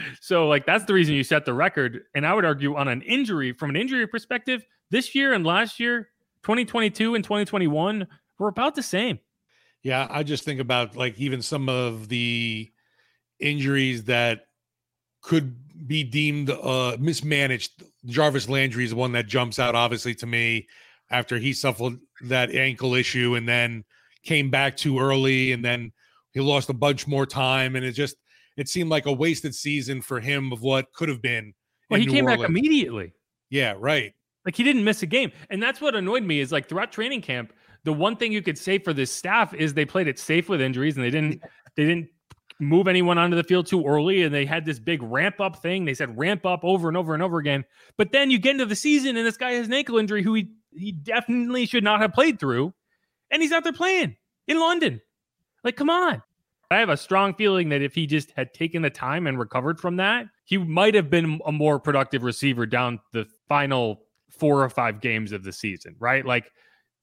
[0.20, 2.02] so like that's the reason you set the record.
[2.14, 5.78] And I would argue on an injury, from an injury perspective, this year and last
[5.78, 6.08] year,
[6.42, 8.06] 2022 and 2021
[8.38, 9.18] were about the same.
[9.82, 12.72] Yeah, I just think about like even some of the
[13.38, 14.46] injuries that
[15.24, 15.56] could
[15.86, 17.82] be deemed uh, mismanaged.
[18.06, 20.68] Jarvis Landry is the one that jumps out, obviously, to me
[21.10, 23.84] after he suffered that ankle issue and then
[24.22, 25.92] came back too early and then
[26.32, 27.74] he lost a bunch more time.
[27.74, 28.16] And it just,
[28.56, 31.54] it seemed like a wasted season for him of what could have been.
[31.90, 32.42] Well, he New came Orleans.
[32.42, 33.12] back immediately.
[33.50, 34.12] Yeah, right.
[34.44, 35.32] Like he didn't miss a game.
[35.48, 37.52] And that's what annoyed me is like throughout training camp,
[37.84, 40.60] the one thing you could say for this staff is they played it safe with
[40.60, 41.42] injuries and they didn't,
[41.76, 42.08] they didn't
[42.60, 44.22] move anyone onto the field too early.
[44.22, 45.84] And they had this big ramp up thing.
[45.84, 47.64] They said ramp up over and over and over again.
[47.96, 50.34] But then you get into the season and this guy has an ankle injury who
[50.34, 52.72] he, he definitely should not have played through.
[53.30, 55.00] And he's out there playing in London.
[55.62, 56.22] Like, come on.
[56.70, 59.80] I have a strong feeling that if he just had taken the time and recovered
[59.80, 64.68] from that, he might have been a more productive receiver down the final four or
[64.68, 66.24] five games of the season, right?
[66.24, 66.50] Like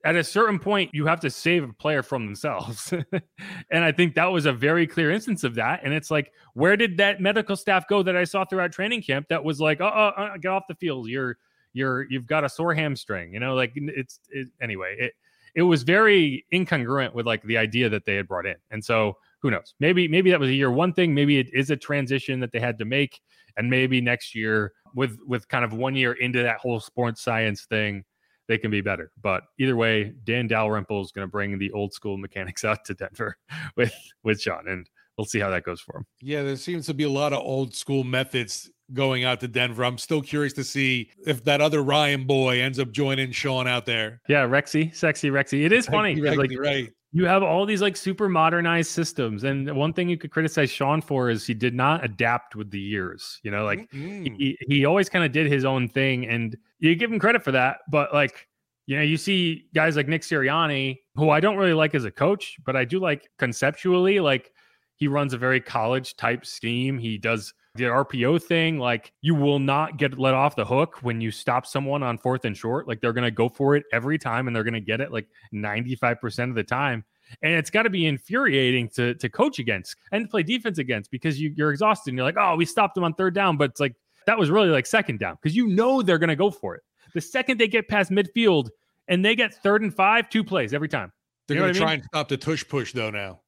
[0.03, 2.93] at a certain point, you have to save a player from themselves.
[3.71, 5.81] and I think that was a very clear instance of that.
[5.83, 9.27] And it's like, where did that medical staff go that I saw throughout training camp
[9.29, 11.07] that was like, oh, uh, get off the field.
[11.07, 11.37] You're,
[11.73, 15.13] you're, you've got a sore hamstring, you know, like it's, it, anyway, it,
[15.55, 18.55] it was very incongruent with like the idea that they had brought in.
[18.71, 19.75] And so who knows?
[19.79, 21.13] Maybe, maybe that was a year one thing.
[21.13, 23.19] Maybe it is a transition that they had to make.
[23.57, 27.65] And maybe next year with, with kind of one year into that whole sports science
[27.65, 28.03] thing,
[28.47, 29.11] they can be better.
[29.21, 32.93] But either way, Dan Dalrymple is going to bring the old school mechanics out to
[32.93, 33.37] Denver
[33.75, 36.05] with with Sean, and we'll see how that goes for him.
[36.21, 39.85] Yeah, there seems to be a lot of old school methods going out to Denver.
[39.85, 43.85] I'm still curious to see if that other Ryan boy ends up joining Sean out
[43.85, 44.21] there.
[44.27, 45.65] Yeah, Rexy, sexy Rexy.
[45.65, 46.15] It is funny.
[46.17, 50.17] Rexy, like, right you have all these like super modernized systems and one thing you
[50.17, 53.89] could criticize sean for is he did not adapt with the years you know like
[53.91, 54.33] mm-hmm.
[54.35, 57.51] he, he always kind of did his own thing and you give him credit for
[57.51, 58.47] that but like
[58.85, 62.11] you know you see guys like nick sirianni who i don't really like as a
[62.11, 64.51] coach but i do like conceptually like
[64.95, 69.59] he runs a very college type scheme he does the RPO thing, like you will
[69.59, 72.87] not get let off the hook when you stop someone on fourth and short.
[72.87, 75.11] Like they're going to go for it every time and they're going to get it
[75.11, 77.05] like 95% of the time.
[77.41, 81.39] And it's got to be infuriating to, to coach against and play defense against because
[81.39, 83.55] you, you're exhausted and you're like, oh, we stopped them on third down.
[83.55, 86.35] But it's like that was really like second down because you know they're going to
[86.35, 86.81] go for it.
[87.13, 88.69] The second they get past midfield
[89.07, 91.13] and they get third and five, two plays every time.
[91.47, 91.99] They're you know going to try mean?
[91.99, 93.39] and stop the tush push though now.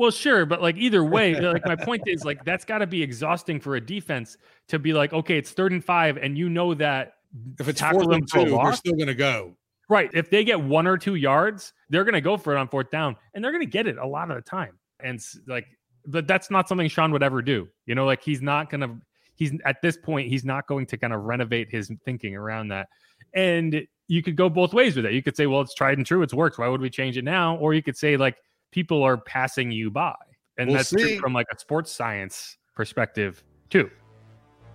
[0.00, 3.02] Well, sure, but like either way, like my point is like that's got to be
[3.02, 6.72] exhausting for a defense to be like, okay, it's third and five, and you know
[6.72, 7.16] that
[7.58, 9.54] if it's fourth and two, they're still going to go.
[9.90, 10.08] Right.
[10.14, 12.90] If they get one or two yards, they're going to go for it on fourth
[12.90, 14.78] down, and they're going to get it a lot of the time.
[15.00, 15.66] And like,
[16.06, 17.68] but that's not something Sean would ever do.
[17.84, 18.96] You know, like he's not going to.
[19.34, 22.88] He's at this point, he's not going to kind of renovate his thinking around that.
[23.34, 25.12] And you could go both ways with it.
[25.12, 26.22] You could say, well, it's tried and true.
[26.22, 26.58] It's worked.
[26.58, 27.56] Why would we change it now?
[27.56, 28.38] Or you could say, like,
[28.70, 30.14] people are passing you by.
[30.58, 33.90] And we'll that's true from like a sports science perspective too.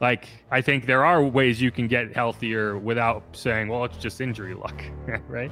[0.01, 4.19] Like I think there are ways you can get healthier without saying, well, it's just
[4.19, 4.83] injury luck,
[5.27, 5.51] right?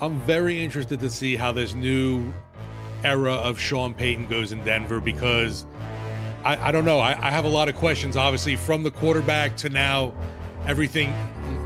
[0.00, 2.32] I'm very interested to see how this new
[3.04, 5.66] era of Sean Payton goes in Denver because
[6.44, 6.98] I, I don't know.
[6.98, 10.14] I, I, have a lot of questions, obviously, from the quarterback to now
[10.66, 11.12] everything,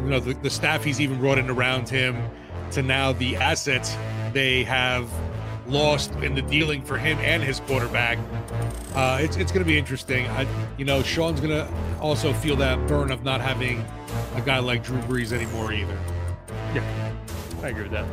[0.02, 2.16] you know, the, the staff he's even brought in around him
[2.72, 3.96] to now the assets
[4.32, 5.10] they have
[5.70, 8.18] lost in the dealing for him and his quarterback.
[8.94, 10.26] Uh, it's it's going to be interesting.
[10.28, 13.84] I, you know, Sean's going to also feel that burn of not having
[14.34, 15.98] a guy like Drew Brees anymore either.
[16.74, 17.12] Yeah,
[17.62, 18.06] I agree with that.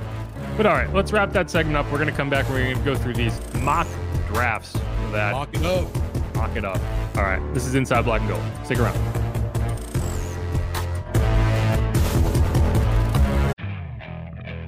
[0.56, 1.86] But all right, let's wrap that segment up.
[1.92, 2.46] We're going to come back.
[2.46, 3.88] And we're going to go through these mock
[4.28, 5.34] drafts for that.
[5.34, 6.36] Mock it up.
[6.36, 6.80] Mock it up.
[7.16, 8.44] All right, this is Inside Black and Gold.
[8.64, 9.27] Stick around.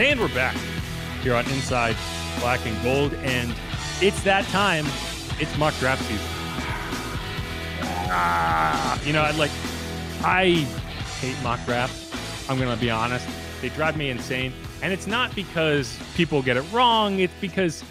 [0.00, 0.56] And we're back
[1.22, 1.94] here on Inside
[2.38, 3.12] Black and Gold.
[3.16, 3.54] And
[4.00, 4.86] it's that time.
[5.38, 6.26] It's mock draft season.
[8.08, 9.50] Ah, you know, I like,
[10.24, 10.66] I
[11.20, 12.10] hate mock drafts.
[12.48, 13.28] I'm going to be honest.
[13.60, 14.54] They drive me insane.
[14.80, 17.84] And it's not because people get it wrong, it's because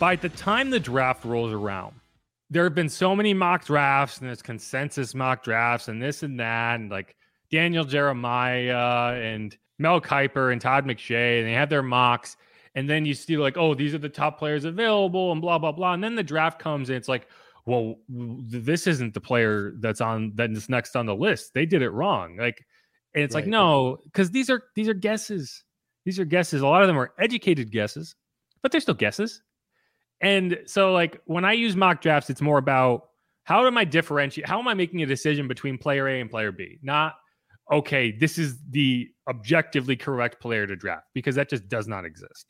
[0.00, 1.94] by the time the draft rolls around,
[2.50, 6.40] there have been so many mock drafts and there's consensus mock drafts and this and
[6.40, 7.14] that, and like
[7.48, 12.36] Daniel Jeremiah and Mel Kiper and Todd McShay, and they have their mocks.
[12.74, 15.72] And then you see like, oh, these are the top players available, and blah blah
[15.72, 15.94] blah.
[15.94, 17.26] And then the draft comes, and it's like,
[17.66, 21.54] well, this isn't the player that's on that's next on the list.
[21.54, 22.36] They did it wrong.
[22.36, 22.64] Like,
[23.14, 23.44] and it's right.
[23.44, 25.64] like, no, because these are these are guesses.
[26.04, 26.62] These are guesses.
[26.62, 28.14] A lot of them are educated guesses,
[28.62, 29.42] but they're still guesses.
[30.20, 33.08] And so, like, when I use mock drafts, it's more about
[33.44, 34.48] how am I differentiate?
[34.48, 36.78] How am I making a decision between player A and player B?
[36.82, 37.16] Not
[37.70, 42.46] okay, this is the objectively correct player to draft because that just does not exist.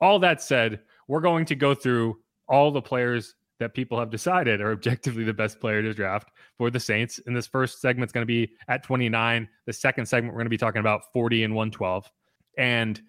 [0.00, 4.60] All that said, we're going to go through all the players that people have decided
[4.60, 7.20] are objectively the best player to draft for the Saints.
[7.26, 9.48] And this first segment is going to be at 29.
[9.66, 12.08] The second segment, we're going to be talking about 40 and 112.
[12.56, 13.00] And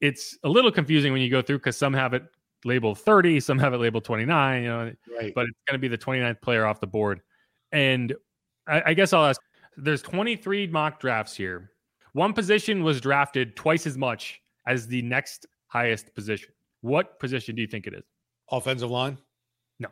[0.00, 2.24] it's a little confusing when you go through because some have it
[2.64, 5.32] labeled 30, some have it labeled 29, you know, right.
[5.34, 7.20] but it's going to be the 29th player off the board.
[7.70, 8.12] And
[8.66, 9.40] I, I guess I'll ask
[9.76, 11.70] there's 23 mock drafts here.
[12.12, 16.50] One position was drafted twice as much as the next highest position.
[16.82, 18.04] What position do you think it is?
[18.50, 19.16] Offensive line?
[19.78, 19.88] No.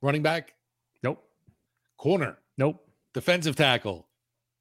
[0.00, 0.54] Running back?
[1.02, 1.22] Nope.
[1.98, 2.38] Corner?
[2.56, 2.86] Nope.
[3.12, 4.06] Defensive tackle?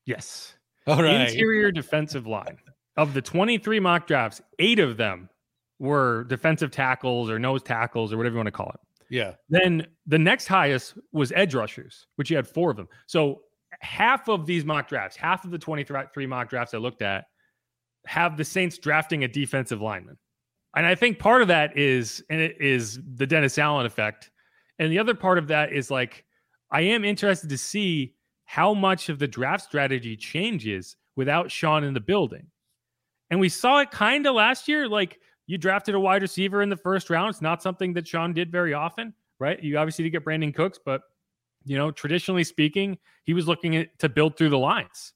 [0.05, 0.55] Yes.
[0.87, 1.29] All right.
[1.29, 2.57] Interior defensive line.
[2.97, 5.29] Of the 23 mock drafts, eight of them
[5.79, 8.79] were defensive tackles or nose tackles or whatever you want to call it.
[9.09, 9.33] Yeah.
[9.49, 12.87] Then the next highest was edge rushers, which you had four of them.
[13.07, 13.41] So
[13.83, 17.25] half of these mock drafts, half of the 23 mock drafts I looked at,
[18.05, 20.17] have the Saints drafting a defensive lineman.
[20.75, 24.31] And I think part of that is and it is the Dennis Allen effect.
[24.79, 26.25] And the other part of that is like
[26.71, 28.15] I am interested to see
[28.45, 32.47] how much of the draft strategy changes without Sean in the building.
[33.29, 34.87] And we saw it kind of last year.
[34.87, 37.29] Like you drafted a wide receiver in the first round.
[37.29, 39.61] It's not something that Sean did very often, right?
[39.61, 41.01] You obviously did get Brandin Cooks, but
[41.65, 45.13] you know, traditionally speaking, he was looking at, to build through the lines.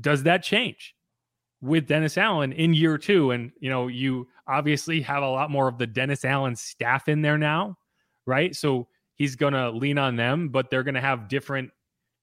[0.00, 0.94] Does that change
[1.60, 3.30] with Dennis Allen in year two?
[3.30, 7.22] And, you know, you obviously have a lot more of the Dennis Allen staff in
[7.22, 7.78] there now,
[8.26, 8.54] right?
[8.54, 11.70] So he's going to lean on them, but they're going to have different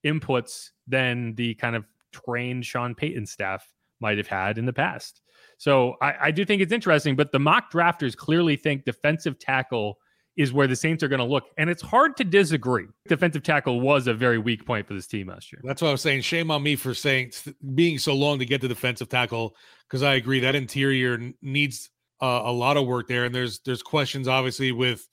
[0.04, 3.66] inputs than the kind of trained Sean Payton staff
[4.00, 5.22] might have had in the past.
[5.56, 9.98] So I, I do think it's interesting, but the mock drafters clearly think defensive tackle
[10.36, 11.44] is where the Saints are going to look.
[11.58, 12.86] And it's hard to disagree.
[13.08, 15.60] Defensive tackle was a very weak point for this team last year.
[15.64, 16.22] That's what I was saying.
[16.22, 17.32] Shame on me for saying
[17.74, 19.54] being so long to get to defensive tackle
[19.88, 23.24] because I agree that interior needs uh, a lot of work there.
[23.24, 25.08] And there's there's questions obviously with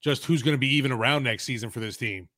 [0.00, 2.28] just who's going to be even around next season for this team.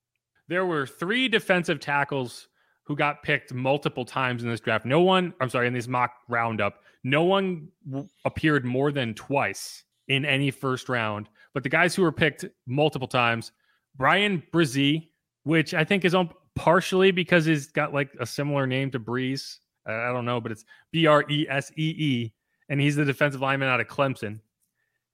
[0.48, 2.48] There were three defensive tackles
[2.84, 4.84] who got picked multiple times in this draft.
[4.84, 9.84] No one, I'm sorry, in this mock roundup, no one w- appeared more than twice
[10.08, 11.28] in any first round.
[11.54, 13.52] But the guys who were picked multiple times,
[13.96, 15.08] Bryan Bresee,
[15.44, 19.58] which I think is on partially because he's got like a similar name to Brees.
[19.86, 22.34] I don't know, but it's B R E S E E,
[22.68, 24.40] and he's the defensive lineman out of Clemson.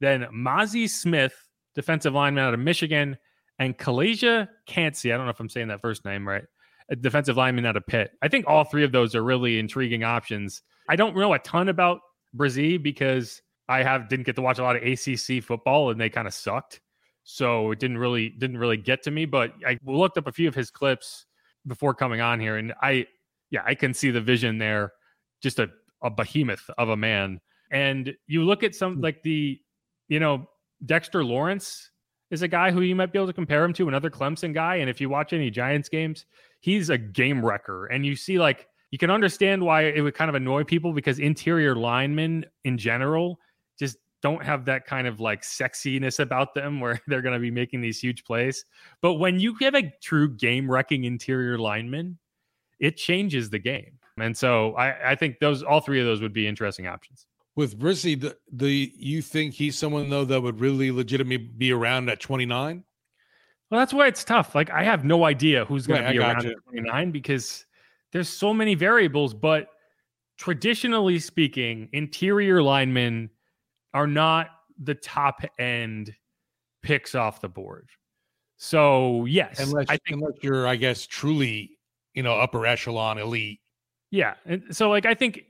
[0.00, 1.34] Then Mazi Smith,
[1.74, 3.16] defensive lineman out of Michigan,
[3.58, 5.12] and Calijah Kancey.
[5.12, 6.44] I don't know if I'm saying that first name right.
[6.88, 8.10] A defensive lineman out of Pitt.
[8.22, 10.62] I think all three of those are really intriguing options.
[10.88, 12.00] I don't know a ton about
[12.36, 16.08] Bresee because I have didn't get to watch a lot of ACC football, and they
[16.10, 16.80] kind of sucked.
[17.24, 19.24] So it didn't really didn't really get to me.
[19.24, 21.26] But I looked up a few of his clips
[21.66, 23.06] before coming on here, and I
[23.50, 24.92] yeah I can see the vision there.
[25.42, 25.68] Just a
[26.02, 27.40] a behemoth of a man.
[27.70, 29.58] And you look at some like the
[30.08, 30.48] you know
[30.84, 31.90] Dexter Lawrence
[32.30, 34.76] is a guy who you might be able to compare him to another Clemson guy.
[34.76, 36.26] And if you watch any Giants games,
[36.60, 37.86] he's a game wrecker.
[37.86, 41.18] And you see like you can understand why it would kind of annoy people because
[41.18, 43.38] interior linemen in general
[43.78, 47.50] just don't have that kind of like sexiness about them where they're going to be
[47.50, 48.64] making these huge plays.
[49.00, 52.18] But when you have a true game wrecking interior lineman,
[52.80, 53.98] it changes the game.
[54.18, 57.26] And so I, I think those all three of those would be interesting options.
[57.54, 62.08] With Bresee, the, the you think he's someone though that would really legitimately be around
[62.10, 62.84] at 29?
[63.70, 64.54] Well, that's why it's tough.
[64.54, 66.50] Like I have no idea who's going right, to be around you.
[66.50, 67.66] at 29 because
[68.12, 69.34] there's so many variables.
[69.34, 69.68] But
[70.36, 73.30] traditionally speaking, interior linemen
[73.94, 74.48] are not
[74.82, 76.14] the top end
[76.82, 77.88] picks off the board.
[78.56, 81.78] So yes, unless, I think, unless you're, I guess, truly,
[82.14, 83.60] you know, upper echelon elite.
[84.10, 85.42] Yeah, and so like I think,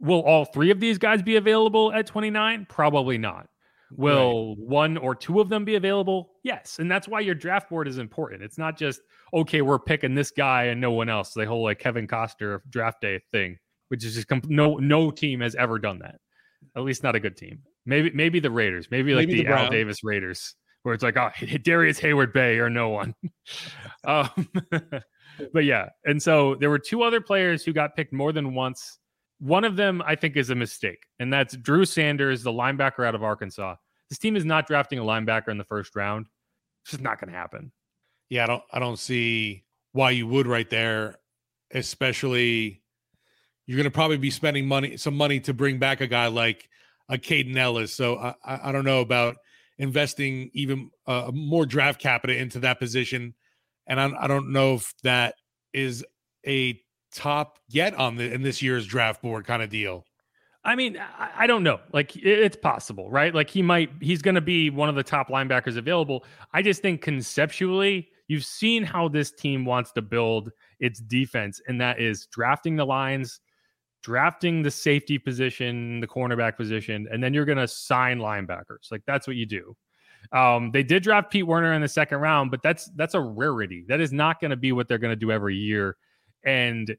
[0.00, 2.66] will all three of these guys be available at 29?
[2.68, 3.48] Probably not.
[3.92, 4.58] Will right.
[4.58, 6.32] one or two of them be available?
[6.42, 8.42] Yes, and that's why your draft board is important.
[8.42, 9.00] It's not just
[9.32, 11.32] okay, we're picking this guy and no one else.
[11.32, 13.58] The whole like Kevin Costner draft day thing,
[13.88, 16.16] which is just comp- no no team has ever done that.
[16.76, 17.60] At least not a good team.
[17.86, 18.88] Maybe maybe the Raiders.
[18.90, 21.30] Maybe like maybe the, the Al Davis Raiders, where it's like, oh,
[21.62, 23.14] Darrius Heyward-Bey or no one.
[24.04, 24.48] um,
[25.52, 28.98] but yeah, and so there were two other players who got picked more than once
[29.38, 33.14] one of them I think is a mistake, and that's Drew Sanders, the linebacker out
[33.14, 33.76] of Arkansas.
[34.08, 36.26] This team is not drafting a linebacker in the first round.
[36.84, 37.72] It's just not going to happen.
[38.28, 41.16] Yeah, I don't I don't see why you would right there,
[41.72, 42.82] especially
[43.66, 46.68] you're going to probably be spending money some money to bring back a guy like
[47.08, 47.92] a Kaden Elliss.
[47.94, 49.36] So I, I don't know about
[49.78, 53.34] investing even uh, more draft capital into that position,
[53.86, 55.34] and I, I don't know if that
[55.72, 56.04] is
[56.46, 56.80] a
[57.12, 60.04] top yet on the in this year's draft board kind of deal.
[60.66, 61.78] I mean, I don't know.
[61.92, 63.32] Like it's possible, right?
[63.32, 66.24] Like he might he's going to be one of the top linebackers available.
[66.52, 70.50] I just think conceptually, you've seen how this team wants to build
[70.80, 73.40] its defense and that is drafting the lines,
[74.02, 78.90] drafting the safety position, the cornerback position, and then you're going to sign linebackers.
[78.90, 79.76] Like that's what you do.
[80.32, 83.84] Um, they did draft Pete Werner in the second round, but that's that's a rarity.
[83.88, 85.96] That is not going to be what they're going to do every year,
[86.44, 86.96] and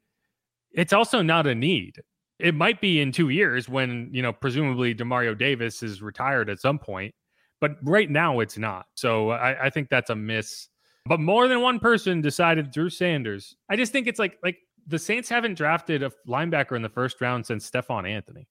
[0.72, 2.02] it's also not a need.
[2.39, 6.60] It might be in two years when you know presumably Demario Davis is retired at
[6.60, 7.14] some point,
[7.60, 8.86] but right now it's not.
[8.95, 10.70] So I, I think that's a miss.
[11.06, 13.56] But more than one person decided Drew Sanders.
[13.70, 14.58] I just think it's like like
[14.88, 18.48] the Saints haven't drafted a linebacker in the first round since Stephone Anthony,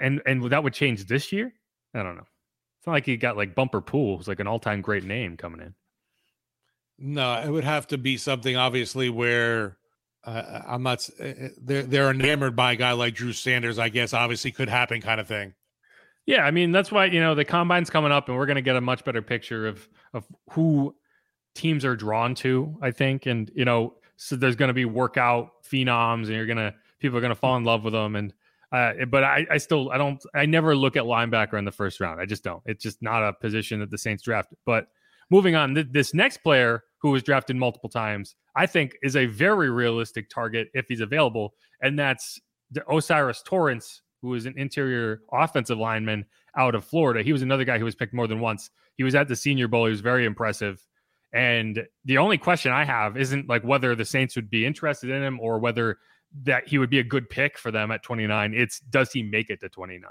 [0.00, 1.52] and and that would change this year.
[1.94, 2.26] I don't know.
[2.78, 5.36] It's not like he got like Bumper Pool, who's like an all time great name
[5.36, 5.74] coming in.
[6.98, 9.78] No, it would have to be something obviously where
[10.24, 11.08] uh, I'm not.
[11.20, 13.78] Uh, they're they're enamored by a guy like Drew Sanders.
[13.78, 15.54] I guess obviously could happen, kind of thing.
[16.26, 18.62] Yeah, I mean that's why you know the combine's coming up, and we're going to
[18.62, 20.94] get a much better picture of of who
[21.54, 22.76] teams are drawn to.
[22.80, 26.74] I think, and you know, so there's going to be workout phenoms, and you're gonna
[27.00, 28.16] people are going to fall in love with them.
[28.16, 28.32] And
[28.72, 32.00] uh, but I, I still I don't I never look at linebacker in the first
[32.00, 32.20] round.
[32.20, 32.62] I just don't.
[32.66, 34.58] It's just not a position that the Saints drafted.
[34.64, 34.88] But
[35.30, 39.26] moving on, th- this next player who was drafted multiple times, I think is a
[39.26, 42.40] very realistic target if he's available, and that's
[42.88, 46.24] O'Cyrus Torrence, who is an interior offensive lineman
[46.56, 47.22] out of Florida.
[47.22, 48.70] He was another guy who was picked more than once.
[48.96, 49.86] He was at the Senior Bowl.
[49.86, 50.86] He was very impressive.
[51.34, 55.22] And the only question I have isn't like whether the Saints would be interested in
[55.22, 55.98] him or whether
[56.44, 58.54] that he would be a good pick for them at 29.
[58.54, 60.10] It's does he make it to 29?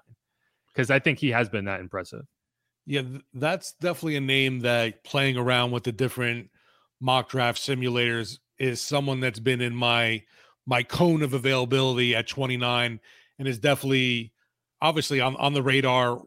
[0.67, 2.25] Because I think he has been that impressive.
[2.85, 3.03] Yeah,
[3.33, 6.49] that's definitely a name that playing around with the different
[6.99, 10.23] mock draft simulators is someone that's been in my
[10.65, 12.99] my cone of availability at 29
[13.39, 14.33] and is definitely
[14.81, 16.21] obviously on, on the radar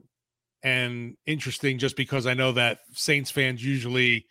[0.63, 4.27] and interesting just because I know that Saints fans usually,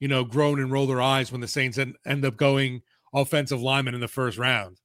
[0.00, 2.82] you know, groan and roll their eyes when the Saints end, end up going
[3.12, 4.80] offensive lineman in the first round.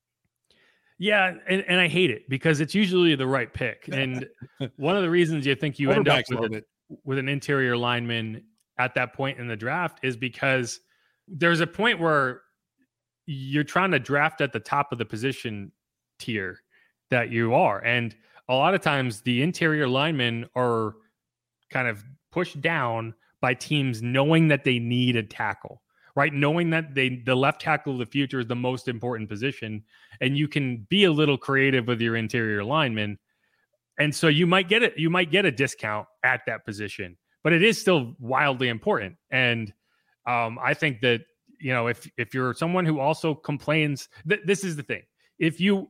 [0.97, 3.87] Yeah, and, and I hate it because it's usually the right pick.
[3.91, 4.27] And
[4.75, 6.63] one of the reasons you think you end up with, a,
[7.03, 8.43] with an interior lineman
[8.77, 10.79] at that point in the draft is because
[11.27, 12.41] there's a point where
[13.25, 15.71] you're trying to draft at the top of the position
[16.17, 16.59] tier
[17.09, 17.83] that you are.
[17.83, 18.15] And
[18.49, 20.95] a lot of times the interior linemen are
[21.69, 25.81] kind of pushed down by teams knowing that they need a tackle,
[26.15, 26.33] right?
[26.33, 29.83] Knowing that they the left tackle of the future is the most important position.
[30.21, 33.17] And you can be a little creative with your interior linemen.
[33.99, 37.53] And so you might get it, you might get a discount at that position, but
[37.53, 39.17] it is still wildly important.
[39.29, 39.73] And
[40.25, 41.21] um, I think that
[41.59, 45.03] you know if if you're someone who also complains, th- this is the thing.
[45.37, 45.89] If you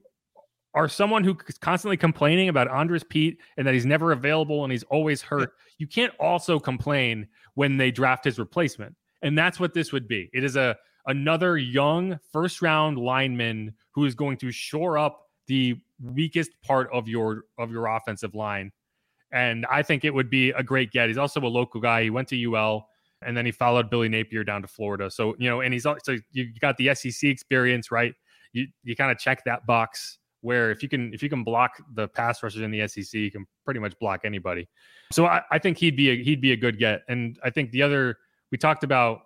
[0.74, 4.84] are someone who's constantly complaining about Andrus Peat and that he's never available and he's
[4.84, 8.96] always hurt, you can't also complain when they draft his replacement.
[9.22, 10.30] And that's what this would be.
[10.34, 15.76] It is a another young first round lineman who is going to shore up the
[16.02, 18.72] weakest part of your of your offensive line.
[19.32, 21.08] And I think it would be a great get.
[21.08, 22.04] He's also a local guy.
[22.04, 22.88] He went to UL
[23.22, 25.12] and then he followed Billy Napier down to Florida.
[25.12, 28.14] So you know, and he's so you got the SEC experience, right?
[28.54, 31.72] You you kind of check that box where if you can if you can block
[31.94, 34.68] the pass rushers in the SEC, you can pretty much block anybody.
[35.12, 37.02] So I, I think he'd be a, he'd be a good get.
[37.08, 38.18] And I think the other
[38.52, 39.22] we talked about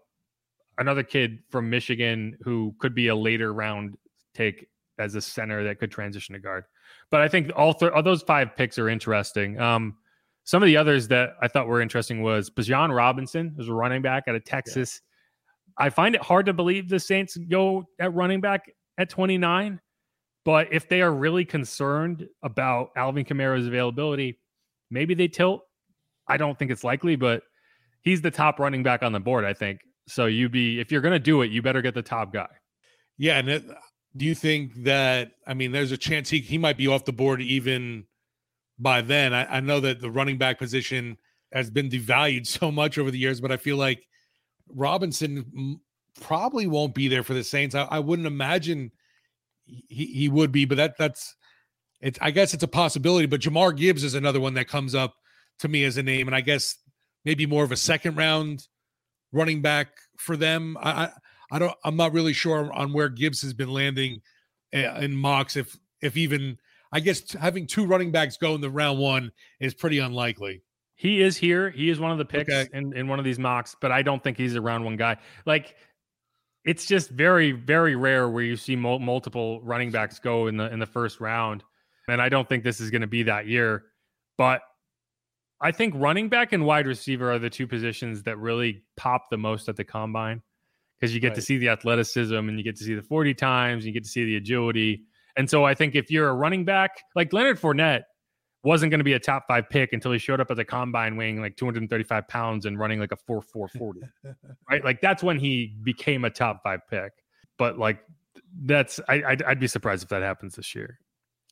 [0.77, 3.95] another kid from Michigan who could be a later round
[4.33, 4.67] take
[4.99, 6.65] as a center that could transition to guard.
[7.09, 9.59] But I think all, th- all those five picks are interesting.
[9.59, 9.97] Um,
[10.43, 14.01] some of the others that I thought were interesting was Bijan Robinson, who's a running
[14.01, 15.01] back out of Texas.
[15.79, 15.85] Yeah.
[15.85, 19.79] I find it hard to believe the Saints go at running back at 29,
[20.45, 24.39] but if they are really concerned about Alvin Kamara's availability,
[24.91, 25.61] maybe they tilt.
[26.27, 27.43] I don't think it's likely, but
[28.01, 29.79] he's the top running back on the board, I think.
[30.07, 32.49] So you be if you're going to do it, you better get the top guy.
[33.17, 33.63] Yeah, and it,
[34.17, 37.13] do you think that I mean there's a chance he he might be off the
[37.13, 38.05] board even
[38.79, 39.33] by then.
[39.33, 41.17] I, I know that the running back position
[41.53, 44.05] has been devalued so much over the years, but I feel like
[44.69, 45.79] Robinson
[46.21, 47.75] probably won't be there for the Saints.
[47.75, 48.91] I, I wouldn't imagine
[49.65, 51.35] he, he would be, but that that's
[52.01, 55.15] it's I guess it's a possibility, but Jahmyr Gibbs is another one that comes up
[55.59, 56.77] to me as a name, and I guess
[57.25, 58.67] maybe more of a second round
[59.31, 60.77] running back for them.
[60.81, 61.09] I I,
[61.51, 64.21] I don't I'm not really sure on where Gibbs has been landing
[64.73, 65.55] eh, in mocks.
[65.55, 66.57] If if even
[66.91, 70.61] I guess having two running backs go in the round one is pretty unlikely.
[70.95, 71.69] He is here.
[71.71, 72.69] He is one of the picks okay.
[72.71, 75.17] in, in one of these mocks, but I don't think he's a round one guy.
[75.45, 75.75] Like
[76.65, 80.71] it's just very, very rare where you see mul- multiple running backs go in the
[80.71, 81.63] in the first round,
[82.07, 83.85] and I don't think this is going to be that year.
[84.37, 84.61] But
[85.61, 89.37] I think running back and wide receiver are the two positions that really pop the
[89.37, 90.41] most at the combine
[90.99, 91.35] because you get right.
[91.35, 94.03] to see the athleticism and you get to see the 40 times, and you get
[94.03, 95.03] to see the agility.
[95.35, 98.03] And so I think if you're a running back like Leonard Fournette,
[98.63, 101.17] wasn't going to be a top five pick until he showed up at the combine
[101.17, 104.01] weighing like 235 pounds and running like a 4 4 40.
[104.69, 104.83] right.
[104.83, 107.11] Like that's when he became a top five pick.
[107.57, 107.99] But like
[108.63, 110.99] that's, I, I'd, I'd, be surprised if that happens this year.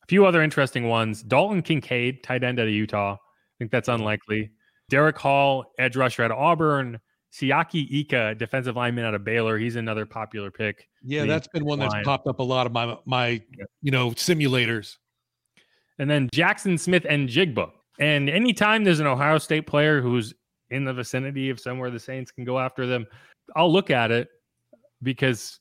[0.04, 3.14] A few other interesting ones Dalton Kincaid, tight end out of Utah.
[3.14, 3.18] I
[3.60, 4.02] think that's mm-hmm.
[4.02, 4.52] unlikely.
[4.90, 7.00] Derick Hall, edge rusher out of Auburn.
[7.34, 9.58] Siaki Ika, defensive lineman out of Baylor.
[9.58, 10.90] He's another popular pick.
[11.02, 13.42] Yeah, that's been one that's popped up a lot of my my
[13.82, 14.98] you know simulators
[16.02, 17.70] and then Jaxon Smith-Njigba.
[18.00, 20.34] And anytime there's an Ohio State player who's
[20.72, 23.06] in the vicinity of somewhere the Saints can go after them,
[23.56, 24.28] I'll look at it
[25.04, 25.60] because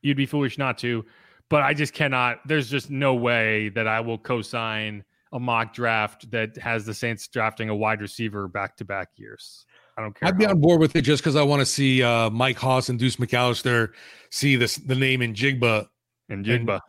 [0.00, 1.04] you'd be foolish not to.
[1.50, 5.74] But I just cannot, there's just no way that I will co sign a mock
[5.74, 9.66] draft that has the Saints drafting a wide receiver back to back years.
[9.98, 10.26] I don't care.
[10.26, 12.88] I'd be on board with it just because I want to see uh, Mike Hoss
[12.88, 13.90] and Deuce McAllister
[14.30, 15.86] see this the name Njigba.
[16.30, 16.72] And Jigba.
[16.72, 16.80] And,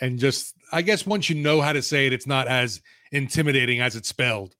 [0.00, 2.80] and just I guess once you know how to say it, it's not as
[3.12, 4.56] intimidating as it's spelled.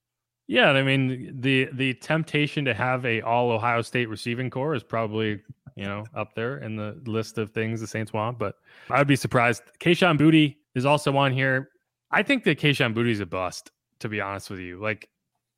[0.47, 4.83] Yeah, I mean the the temptation to have a all Ohio State receiving core is
[4.83, 5.41] probably
[5.75, 8.55] you know up there in the list of things the Saints want, but
[8.89, 9.63] I would be surprised.
[9.79, 11.69] Kayshon Boutte is also on here.
[12.11, 14.79] I think that Kayshon Boutte is a bust, to be honest with you.
[14.79, 15.09] Like,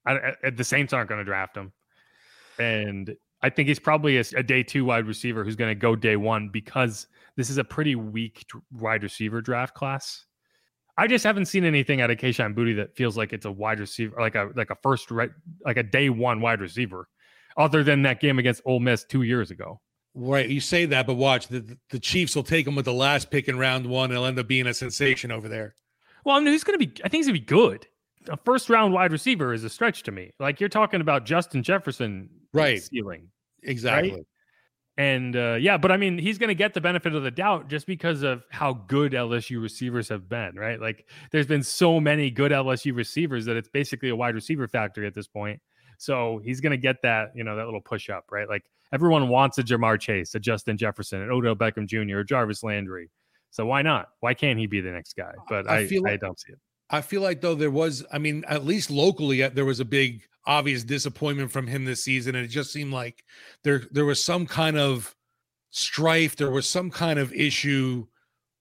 [0.07, 1.71] I, I, the Saints aren't going to draft him,
[2.57, 5.95] and I think he's probably a, a day two wide receiver who's going to go
[5.95, 7.05] day one because
[7.39, 10.25] this is a pretty weak wide receiver draft class.
[10.97, 13.79] I just haven't seen anything out of Kayshon Boutte that feels like it's a wide
[13.79, 15.31] receiver, like a like a first right,
[15.63, 17.07] like a day one wide receiver,
[17.55, 19.79] other than that game against Ole Miss two years ago.
[20.13, 23.31] Right, you say that, but watch the the Chiefs will take him with the last
[23.31, 24.09] pick in round one.
[24.09, 25.75] And it'll end up being a sensation over there.
[26.25, 26.91] Well, I mean, he's going to be.
[27.05, 27.87] I think he's going to be good.
[28.27, 30.31] A first round wide receiver is a stretch to me.
[30.41, 32.83] Like you're talking about Justin Jefferson, right?
[32.83, 33.29] Ceiling,
[33.63, 34.11] exactly.
[34.11, 34.25] Right?
[34.99, 37.69] And uh, yeah, but I mean, he's going to get the benefit of the doubt
[37.69, 40.77] just because of how good LSU receivers have been, right?
[40.77, 45.07] Like, there's been so many good LSU receivers that it's basically a wide receiver factory
[45.07, 45.61] at this point.
[45.99, 48.49] So he's going to get that, you know, that little push up, right?
[48.49, 52.61] Like, everyone wants a Ja'Marr Chase, a Justin Jefferson, an Odell Beckham Jr., or Jarvis
[52.61, 53.09] Landry.
[53.51, 54.09] So why not?
[54.19, 55.31] Why can't he be the next guy?
[55.47, 56.59] But I, I, I don't see it.
[56.89, 59.85] I feel like though there was, I mean, at least locally, uh, there was a
[59.85, 63.23] big obvious disappointment from him this season, and it just seemed like
[63.63, 65.15] there there was some kind of
[65.69, 66.35] strife.
[66.35, 68.07] There was some kind of issue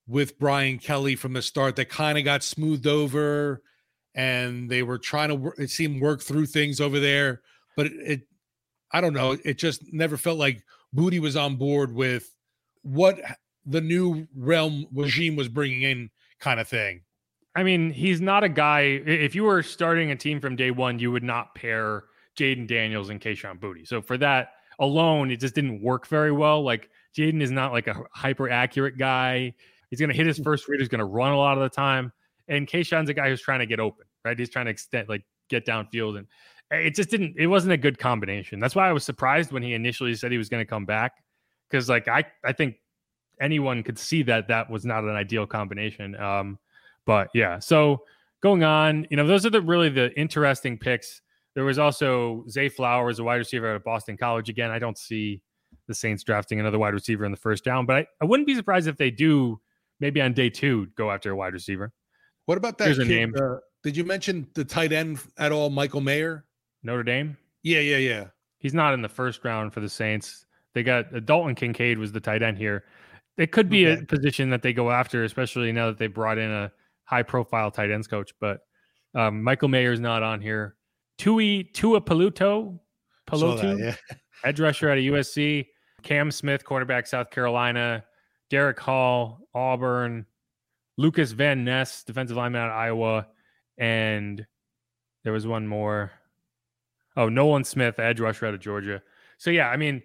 [0.06, 3.62] with Brian Kelly from the start that kind of got smoothed over,
[4.14, 5.52] and they were trying to.
[5.56, 7.42] It seemed work through things over there,
[7.76, 8.20] but it, it
[8.92, 9.36] I don't know.
[9.44, 10.64] It just never felt like
[10.94, 12.34] Boutte was on board with
[12.82, 13.20] what
[13.64, 16.10] the new realm regime was bringing in,
[16.40, 17.02] kind of thing.
[17.58, 18.82] I mean, he's not a guy.
[19.04, 22.04] If you were starting a team from day one, you would not pair
[22.38, 23.84] Jayden Daniels and Kayshon Boutte.
[23.88, 26.62] So for that alone, it just didn't work very well.
[26.62, 29.54] Like Jayden is not like a hyper accurate guy.
[29.90, 30.78] He's going to hit his first read.
[30.78, 32.12] He's going to run a lot of the time.
[32.46, 34.38] And Kayshon's a guy who's trying to get open, right?
[34.38, 36.16] He's trying to extend, like get downfield.
[36.16, 36.28] And
[36.70, 38.60] it just didn't, it wasn't a good combination.
[38.60, 41.24] That's why I was surprised when he initially said he was going to come back.
[41.72, 42.76] Cause like I, I think
[43.40, 46.14] anyone could see that that was not an ideal combination.
[46.14, 46.60] Um,
[47.08, 48.02] but yeah, so
[48.42, 51.22] going on, you know, those are the really the interesting picks.
[51.54, 54.50] There was also Zay Flowers, a wide receiver at Boston College.
[54.50, 55.40] Again, I don't see
[55.86, 58.54] the Saints drafting another wide receiver in the first round, but I, I wouldn't be
[58.54, 59.58] surprised if they do
[60.00, 61.94] maybe on day two go after a wide receiver.
[62.44, 62.84] What about that?
[62.84, 63.34] Here's kid, a name.
[63.34, 66.44] Uh, did you mention the tight end at all, Michael Mayer?
[66.82, 67.38] Notre Dame?
[67.62, 68.24] Yeah, yeah, yeah.
[68.58, 70.44] He's not in the first round for the Saints.
[70.74, 72.84] They got uh, Dalton Kincaid was the tight end here.
[73.38, 74.02] It could be okay.
[74.02, 76.70] a position that they go after, especially now that they brought in a
[77.08, 78.32] high profile tight ends coach.
[78.38, 78.60] But
[79.14, 80.76] um, Michael Mayer's not on here.
[81.16, 82.78] Tui Tua Paluto,
[83.26, 83.96] Paluto, yeah.
[84.44, 85.66] edge rusher out of USC.
[86.02, 88.04] Cam Smith, quarterback, South Carolina.
[88.50, 90.26] Derick Hall, Auburn.
[90.96, 93.26] Lukas Van Ness, defensive lineman out of Iowa.
[93.78, 94.46] And
[95.24, 96.12] there was one more.
[97.16, 99.02] Oh, Nolan Smith, edge rusher out of Georgia.
[99.38, 100.02] So, yeah, I mean,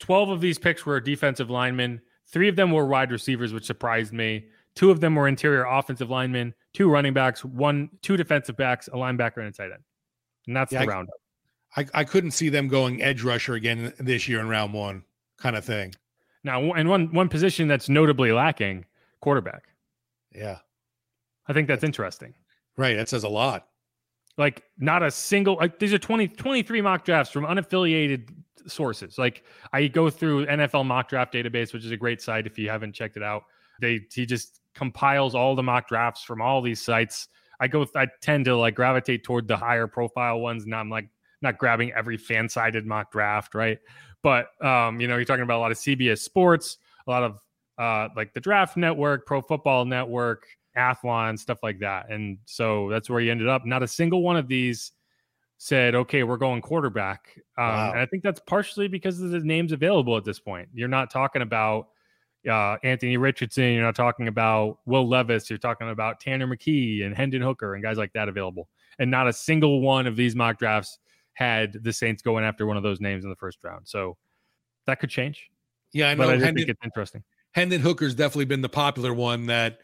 [0.00, 2.00] 12 of these picks were defensive linemen.
[2.26, 4.46] Three of them were wide receivers, which surprised me.
[4.76, 8.92] Two of them were interior offensive linemen, two running backs, one, two defensive backs, a
[8.92, 9.82] linebacker, and a tight end.
[10.46, 11.14] And that's yeah, the I, roundup.
[11.76, 15.02] I, I couldn't see them going edge rusher again this year in round one,
[15.38, 15.94] kind of thing.
[16.44, 18.84] Now, and one one position that's notably lacking,
[19.20, 19.64] quarterback.
[20.32, 20.58] Yeah,
[21.48, 22.34] I think that's interesting.
[22.76, 23.66] Right, that says a lot.
[24.38, 25.56] Like, not a single.
[25.56, 28.28] Like, these are 20, 23 mock drafts from unaffiliated
[28.66, 29.16] sources.
[29.16, 32.68] Like, I go through NFL mock draft database, which is a great site if you
[32.68, 33.44] haven't checked it out.
[33.80, 37.28] They he just compiles all the mock drafts from all these sites.
[37.58, 41.08] I go, I tend to like gravitate toward the higher profile ones, and I'm like
[41.42, 43.78] not grabbing every FanSided mock draft, right?
[44.22, 47.40] But um, you know, you're talking about a lot of CBS Sports, a lot of
[47.78, 50.46] uh, like the Draft Network, Pro Football Network,
[50.76, 52.10] Athlon, stuff like that.
[52.10, 53.64] And so that's where you ended up.
[53.64, 54.92] Not a single one of these
[55.58, 57.90] said, "Okay, we're going quarterback." Um, wow.
[57.92, 60.68] And I think that's partially because of the names available at this point.
[60.74, 61.88] You're not talking about
[62.48, 63.72] uh, Anthony Richardson.
[63.72, 65.50] You're not talking about Will Levis.
[65.50, 68.68] You're talking about Tanner McKee and Hendon Hooker and guys like that available.
[68.98, 70.98] And not a single one of these mock drafts
[71.34, 73.86] had the Saints going after one of those names in the first round.
[73.86, 74.16] So
[74.86, 75.50] that could change.
[75.92, 76.24] Yeah, I know.
[76.24, 77.22] But I Hendon, think it's interesting.
[77.52, 79.80] Hendon Hooker's definitely been the popular one that,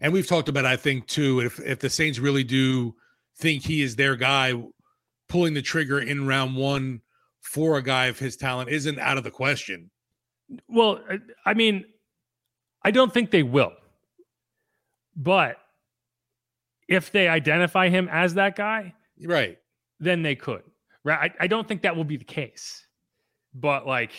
[0.00, 0.64] and we've talked about.
[0.64, 1.40] I think too.
[1.40, 2.94] If if the Saints really do
[3.38, 4.54] think he is their guy,
[5.28, 7.00] pulling the trigger in round one
[7.40, 9.90] for a guy of his talent isn't out of the question.
[10.68, 11.00] Well,
[11.44, 11.84] I mean,
[12.82, 13.72] I don't think they will,
[15.16, 15.56] but
[16.88, 19.58] if they identify him as that guy, right,
[19.98, 20.62] then they could.
[21.04, 21.30] Right.
[21.40, 22.84] I, I don't think that will be the case.
[23.54, 24.10] But like,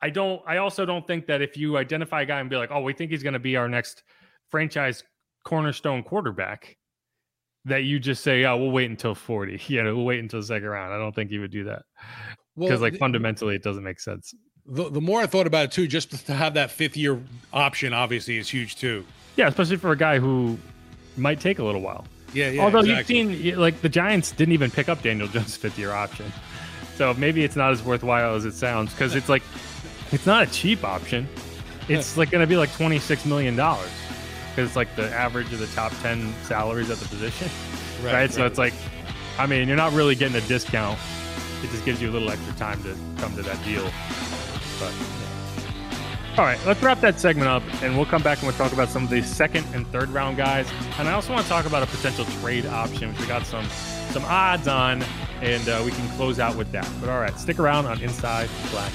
[0.00, 2.70] I don't, I also don't think that if you identify a guy and be like,
[2.70, 4.04] oh, we think he's going to be our next
[4.48, 5.02] franchise
[5.44, 6.76] cornerstone quarterback,
[7.64, 9.60] that you just say, oh, we'll wait until 40.
[9.68, 10.94] Yeah, we'll wait until the second round.
[10.94, 11.82] I don't think you would do that.
[12.56, 14.32] Because, well, like, fundamentally, it doesn't make sense.
[14.68, 17.20] The, the more I thought about it, too, just to have that fifth year
[17.52, 19.04] option, obviously, is huge, too.
[19.36, 20.58] Yeah, especially for a guy who
[21.16, 22.04] might take a little while.
[22.32, 22.62] Yeah, yeah.
[22.62, 23.18] Although exactly.
[23.18, 26.32] you've seen, like, the Giants didn't even pick up Daniel Jones' fifth year option.
[26.96, 29.42] So maybe it's not as worthwhile as it sounds because it's like,
[30.12, 31.28] it's not a cheap option.
[31.88, 35.68] It's like going to be like $26 million because it's like the average of the
[35.68, 37.48] top 10 salaries at the position.
[38.02, 38.12] Right.
[38.12, 38.30] right?
[38.30, 38.74] So it's like,
[39.38, 40.98] I mean, you're not really getting a discount.
[41.62, 43.90] It just gives you a little extra time to come to that deal.
[44.78, 44.92] But
[46.38, 48.90] all right, let's wrap that segment up and we'll come back and we'll talk about
[48.90, 50.70] some of the second and third round guys.
[50.98, 53.66] And I also want to talk about a potential trade option, we got some
[54.10, 55.02] some odds on,
[55.42, 56.88] and uh, we can close out with that.
[57.00, 58.92] But all right, stick around on Inside Black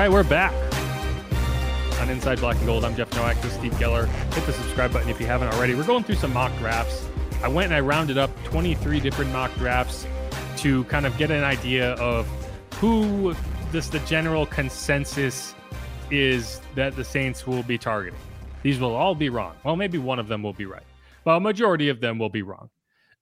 [0.00, 0.54] right, we're back
[2.00, 2.86] on Inside Black and Gold.
[2.86, 3.36] I'm Jeff Nowak.
[3.42, 4.06] This is Steve Geller.
[4.32, 5.74] Hit the subscribe button if you haven't already.
[5.74, 7.06] We're going through some mock drafts.
[7.42, 10.06] I went and I rounded up 23 different mock drafts
[10.56, 12.26] to kind of get an idea of
[12.76, 13.34] who
[13.72, 15.54] this the general consensus
[16.10, 18.18] is that the Saints will be targeting.
[18.62, 19.54] These will all be wrong.
[19.64, 20.86] Well, maybe one of them will be right,
[21.26, 22.70] but a majority of them will be wrong.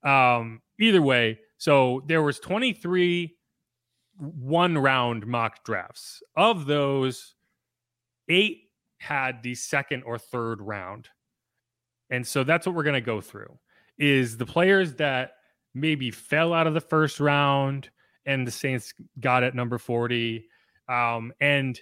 [0.05, 3.35] Um, either way, so there was 23
[4.19, 6.23] one round mock drafts.
[6.37, 7.35] Of those,
[8.29, 8.65] eight
[8.99, 11.09] had the second or third round.
[12.11, 13.59] And so that's what we're going to go through
[13.99, 15.33] is the players that
[15.75, 17.91] maybe fell out of the first round
[18.27, 20.47] and the Saints got at number 40.
[20.89, 21.79] Um, and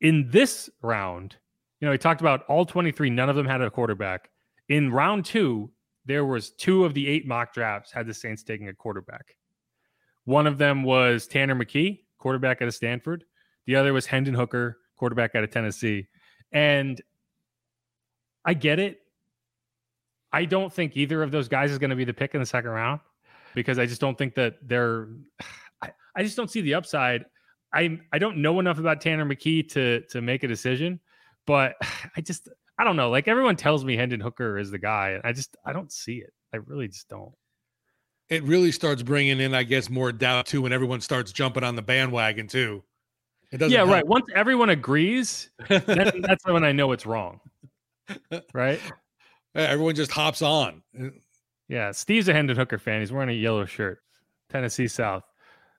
[0.00, 1.36] in this round,
[1.80, 4.30] you know, we talked about all 23, none of them had a quarterback.
[4.68, 5.70] In round two,
[6.04, 9.36] there was two of the eight mock drafts had the Saints taking a quarterback.
[10.24, 13.24] One of them was Tanner McKee, quarterback out of Stanford.
[13.66, 16.08] The other was Hendon Hooker, quarterback out of Tennessee.
[16.52, 17.00] And
[18.44, 19.00] I get it.
[20.32, 22.46] I don't think either of those guys is going to be the pick in the
[22.46, 23.00] second round
[23.54, 25.08] because I just don't think that they're.
[25.82, 27.26] I, I just don't see the upside.
[27.72, 31.00] I I don't know enough about Tanner McKee to to make a decision,
[31.46, 31.74] but
[32.16, 32.48] I just
[32.78, 33.10] I don't know.
[33.10, 36.32] Like everyone tells me Hendon Hooker is the guy, I just I don't see it.
[36.52, 37.32] I really just don't.
[38.32, 41.76] It really starts bringing in, I guess, more doubt too when everyone starts jumping on
[41.76, 42.82] the bandwagon too.
[43.52, 43.70] It doesn't.
[43.70, 43.90] Yeah, help.
[43.90, 44.06] right.
[44.06, 47.40] Once everyone agrees, that's when I know it's wrong.
[48.54, 48.80] Right.
[49.54, 50.82] Everyone just hops on.
[51.68, 53.00] Yeah, Steve's a Hendon Hooker fan.
[53.00, 53.98] He's wearing a yellow shirt.
[54.48, 55.24] Tennessee South.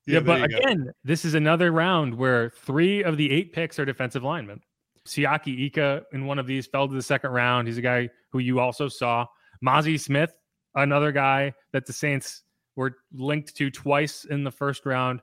[0.05, 0.91] Yeah, yeah but again, go.
[1.03, 4.61] this is another round where three of the eight picks are defensive linemen.
[5.07, 7.67] Siaki Ika in one of these fell to the second round.
[7.67, 9.25] He's a guy who you also saw.
[9.65, 10.31] Mazi Smith,
[10.75, 12.42] another guy that the Saints
[12.75, 15.21] were linked to twice in the first round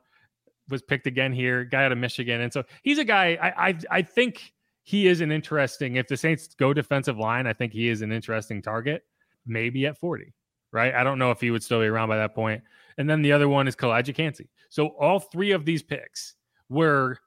[0.69, 3.77] was picked again here, guy out of Michigan, and so he's a guy I I,
[3.89, 5.95] I think he is an interesting.
[5.95, 9.03] If the Saints go defensive line, I think he is an interesting target.
[9.45, 10.33] Maybe at 40,
[10.71, 10.93] right?
[10.93, 12.63] I don't know if he would still be around by that point.
[12.97, 14.49] And then the other one is Calijah Kancey.
[14.69, 16.35] So all three of these picks
[16.69, 17.17] were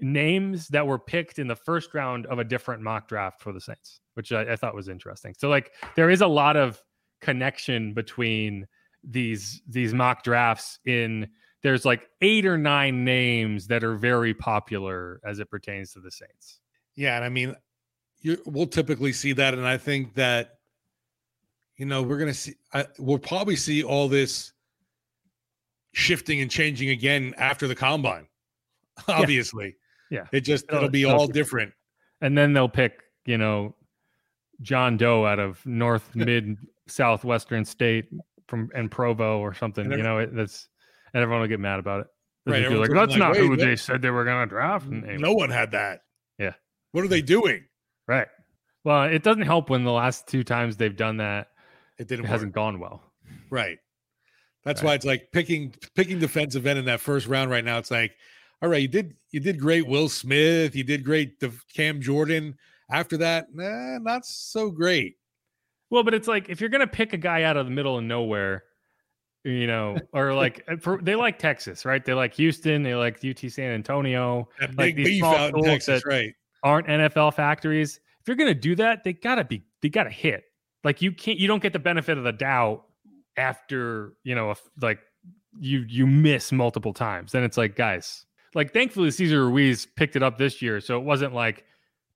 [0.00, 3.60] names that were picked in the first round of a different mock draft for the
[3.60, 5.34] Saints, which I, I thought was interesting.
[5.38, 6.82] So like there is a lot of
[7.20, 8.66] connection between
[9.02, 11.28] these these mock drafts in
[11.62, 16.10] there's like eight or nine names that are very popular as it pertains to the
[16.10, 16.60] Saints.
[16.96, 17.54] Yeah, and I mean,
[18.20, 20.58] you, we'll typically see that, and I think that
[21.76, 22.54] you know we're gonna see.
[22.72, 24.52] I, we'll probably see all this
[25.92, 28.26] shifting and changing again after the combine.
[29.08, 29.76] Obviously,
[30.10, 31.72] yeah, it just it'll, it'll be it'll, all different.
[32.22, 33.74] And then they'll pick, you know,
[34.60, 38.06] John Doe out of North Mid Southwestern State
[38.50, 39.86] from and Provo or something.
[39.86, 40.68] And you know, it, that's
[41.14, 42.06] and everyone will get mad about it.
[42.46, 44.86] Right, like that's like, not who they said they were going to draft.
[44.86, 46.00] And no one had that.
[46.38, 46.54] Yeah.
[46.92, 47.64] What are they doing?
[48.08, 48.26] Right.
[48.82, 51.48] Well, it doesn't help when the last two times they've done that,
[51.98, 52.24] it didn't.
[52.24, 53.02] It hasn't gone well.
[53.50, 53.78] Right.
[54.64, 54.88] That's right.
[54.88, 57.78] why it's like picking picking defensive end in that first round right now.
[57.78, 58.16] It's like,
[58.62, 60.74] all right, you did you did great, Will Smith.
[60.74, 61.42] You did great,
[61.74, 62.56] Cam Jordan.
[62.90, 65.16] After that, nah, not so great.
[65.90, 68.04] Well, but it's like if you're gonna pick a guy out of the middle of
[68.04, 68.64] nowhere,
[69.44, 72.04] you know, or like uh, for, they like Texas, right?
[72.04, 76.08] They like Houston, they like UT San Antonio, that like these small schools Texas, that
[76.08, 76.34] right?
[76.62, 78.00] Aren't NFL factories.
[78.20, 80.44] If you're gonna do that, they gotta be they gotta hit.
[80.84, 82.84] Like you can't you don't get the benefit of the doubt
[83.36, 85.00] after you know like
[85.58, 87.32] you you miss multiple times.
[87.32, 91.04] Then it's like guys, like thankfully Cesar Ruiz picked it up this year, so it
[91.04, 91.64] wasn't like,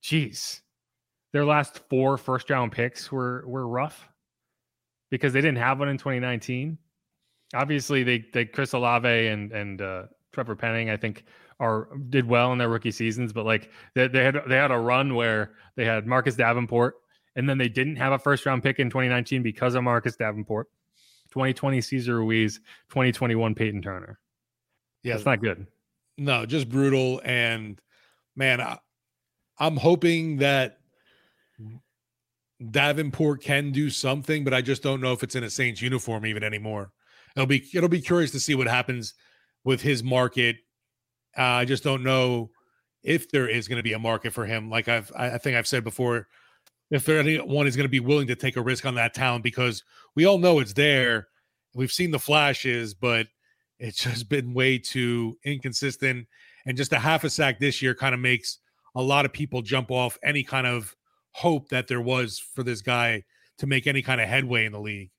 [0.01, 0.61] geez,
[1.35, 4.09] their last four first round picks were were rough
[5.11, 6.79] because they didn't have one in 2019
[7.55, 11.25] obviously they they Chris Olave and and uh, Trevor Penning I think
[11.61, 14.79] are did well in their rookie seasons, but like they, they had they had a
[14.79, 16.97] run where they had Marcus Davenport
[17.37, 20.69] and then they didn't have a first round pick in 2019 because of Marcus Davenport.
[21.31, 22.59] 2020 Cesar Ruiz,
[22.91, 24.21] 2021 Payton Turner.
[25.03, 25.67] Yeah, it's not good.
[26.17, 27.21] No, just brutal.
[27.25, 27.81] And
[28.37, 28.79] man, I,
[29.59, 30.79] I'm hoping that
[32.71, 36.25] Davenport can do something, but I just don't know if it's in a Saints uniform
[36.27, 36.93] even anymore
[37.37, 39.15] it'll be it'll be curious to see what happens
[39.65, 40.57] with his market.
[41.37, 42.51] Uh, I just don't know
[43.03, 44.71] if there is going to be a market for him.
[44.71, 46.29] Like I've I think I've said before,
[46.91, 49.45] if there anyone is going to be willing to take a risk on that talent
[49.45, 49.83] because
[50.15, 51.29] we all know it's there.
[51.75, 53.27] We've seen the flashes, but
[53.79, 56.27] it's just been way too inconsistent.
[56.67, 58.59] And just a half a sack this year kind of makes
[58.95, 60.95] a lot of people jump off any kind of
[61.35, 63.23] hope that there was for this guy
[63.59, 65.11] to make any kind of headway in the league.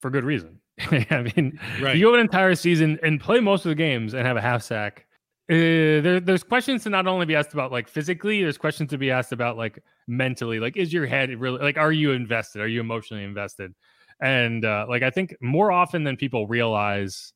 [0.00, 0.60] For good reason.
[0.80, 1.96] I mean, right.
[1.96, 4.62] you go an entire season and play most of the games and have a half
[4.62, 5.06] sack.
[5.50, 8.98] Uh, there, there's questions to not only be asked about like physically, there's questions to
[8.98, 10.60] be asked about like mentally.
[10.60, 12.62] Like, is your head really like, are you invested?
[12.62, 13.74] Are you emotionally invested?
[14.22, 17.32] And uh, like, I think more often than people realize,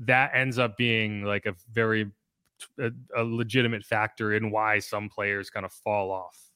[0.00, 2.10] that ends up being like a very
[2.78, 6.49] a, a legitimate factor in why some players kind of fall off.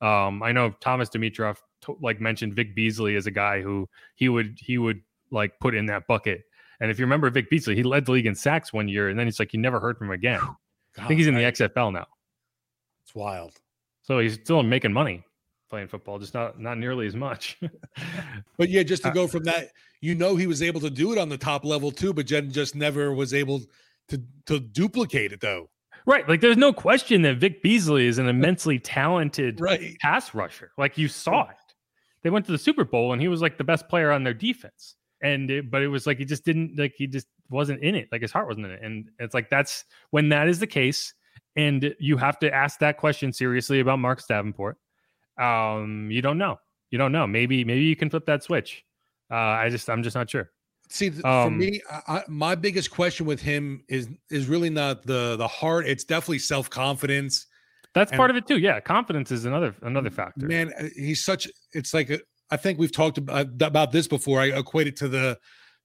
[0.00, 4.28] Um, I know Thomas Dimitroff t- like mentioned Vic Beasley as a guy who he
[4.28, 6.44] would he would like put in that bucket.
[6.80, 9.18] And if you remember Vic Beasley, he led the league in sacks one year, and
[9.18, 10.40] then it's like you never heard from him again.
[10.40, 10.56] God,
[10.98, 12.06] I think he's in the XFL now.
[13.02, 13.60] It's wild.
[14.02, 15.24] So he's still making money
[15.68, 17.58] playing football, just not not nearly as much.
[18.56, 19.70] but yeah, just to uh, go from that,
[20.00, 22.50] you know, he was able to do it on the top level too, but Jen
[22.50, 23.62] just never was able
[24.08, 25.68] to to duplicate it though.
[26.08, 26.26] Right.
[26.26, 29.94] Like there's no question that Vic Beasley is an immensely talented right.
[30.00, 30.72] pass rusher.
[30.78, 31.56] Like you saw it.
[32.22, 34.32] They went to the Super Bowl and he was like the best player on their
[34.32, 34.96] defense.
[35.22, 38.08] And it, but it was like he just didn't like he just wasn't in it.
[38.10, 38.80] Like his heart wasn't in it.
[38.82, 41.12] And it's like that's when that is the case.
[41.56, 44.78] And you have to ask that question seriously about Mark Davenport.
[45.38, 46.58] Um you don't know.
[46.90, 47.26] You don't know.
[47.26, 48.82] Maybe maybe you can flip that switch.
[49.30, 50.50] Uh i just i'm just not sure
[50.88, 55.36] see um, for me I, my biggest question with him is is really not the
[55.36, 57.46] the heart it's definitely self-confidence
[57.94, 61.24] that's and, part of it too yeah confidence is another another factor man uh, he's
[61.24, 62.20] such it's like a,
[62.50, 64.40] I think we've talked about, about this before.
[64.40, 65.38] I equate it to the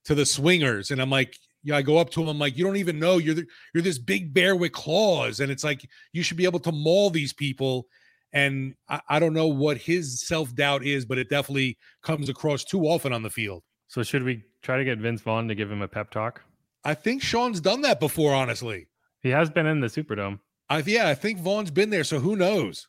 [0.05, 2.27] to the swingers, and I'm like, yeah, I go up to him.
[2.27, 5.51] I'm like, you don't even know you're the, you're this big bear with claws, and
[5.51, 7.87] it's like you should be able to maul these people.
[8.31, 12.63] And I, I don't know what his self doubt is, but it definitely comes across
[12.63, 13.63] too often on the field.
[13.87, 16.41] So should we try to get Vince Vaughn to give him a pep talk?
[16.83, 18.33] I think Sean's done that before.
[18.33, 18.87] Honestly,
[19.21, 20.39] he has been in the Superdome.
[20.69, 22.03] I yeah, I think Vaughn's been there.
[22.03, 22.87] So who knows?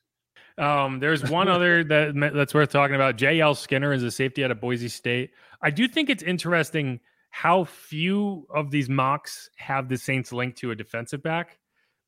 [0.56, 3.16] Um, there's one other that that's worth talking about.
[3.16, 3.54] J.L.
[3.54, 5.30] Skinner is a safety out of Boise State.
[5.60, 7.00] I do think it's interesting
[7.30, 11.58] how few of these mocks have the Saints linked to a defensive back.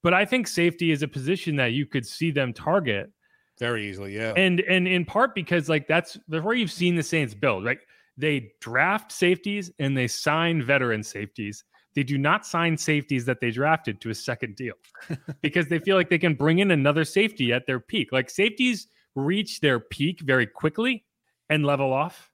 [0.02, 3.10] But I think safety is a position that you could see them target.
[3.58, 4.34] Very easily, yeah.
[4.36, 7.78] And and in part because like that's where you've seen the Saints build, right?
[8.16, 11.64] They draft safeties and they sign veteran safeties.
[11.94, 14.74] They do not sign safeties that they drafted to a second deal
[15.42, 18.12] because they feel like they can bring in another safety at their peak.
[18.12, 21.04] Like safeties reach their peak very quickly
[21.48, 22.30] and level off,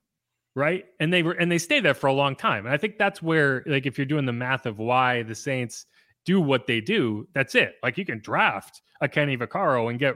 [0.55, 0.85] right?
[0.99, 2.65] And they were and they stay there for a long time.
[2.65, 5.85] And I think that's where like if you're doing the math of why the Saints
[6.25, 7.75] do what they do, that's it.
[7.81, 10.15] Like you can draft a Kenny Vaccaro and get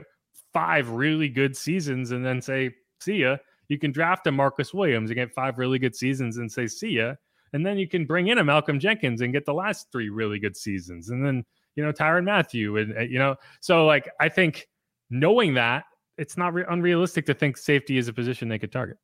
[0.52, 3.36] five really good seasons and then say, see ya.
[3.68, 6.90] You can draft a Marcus Williams and get five really good seasons and say, see
[6.90, 7.14] ya.
[7.52, 10.38] And then you can bring in a Malcolm Jenkins and get the last three really
[10.38, 11.08] good seasons.
[11.10, 11.44] And then,
[11.76, 12.76] you know, Tyrann Mathieu.
[12.76, 14.68] And, you know, so like, I think
[15.10, 15.84] knowing that,
[16.18, 18.96] it's not re- unrealistic to think safety is a position they could target.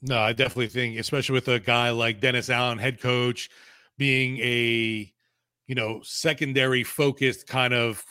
[0.00, 3.50] No, I definitely think, especially with a guy like Dennis Allen, head coach,
[3.98, 5.12] being a,
[5.66, 8.02] you know, secondary focused kind of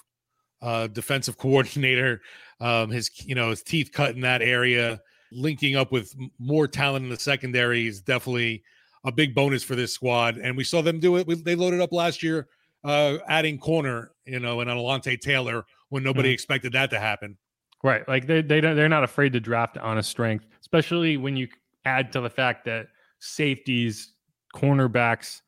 [0.61, 2.21] uh, defensive coordinator
[2.61, 5.01] um, his you know his teeth cut in that area,
[5.31, 8.63] linking up with more talent in the secondary is definitely
[9.03, 10.37] a big bonus for this squad.
[10.37, 11.25] And we saw them do it.
[11.25, 12.47] We, they loaded up last year,
[12.83, 16.33] uh, adding corner, you know, and Alontae Taylor when nobody mm-hmm.
[16.33, 17.37] expected that to happen.
[17.83, 21.35] Right, like they they don't, they're not afraid to draft on a strength, especially when
[21.35, 21.47] you
[21.83, 22.85] add to the fact that
[23.17, 24.13] safeties,
[24.55, 25.41] cornerbacks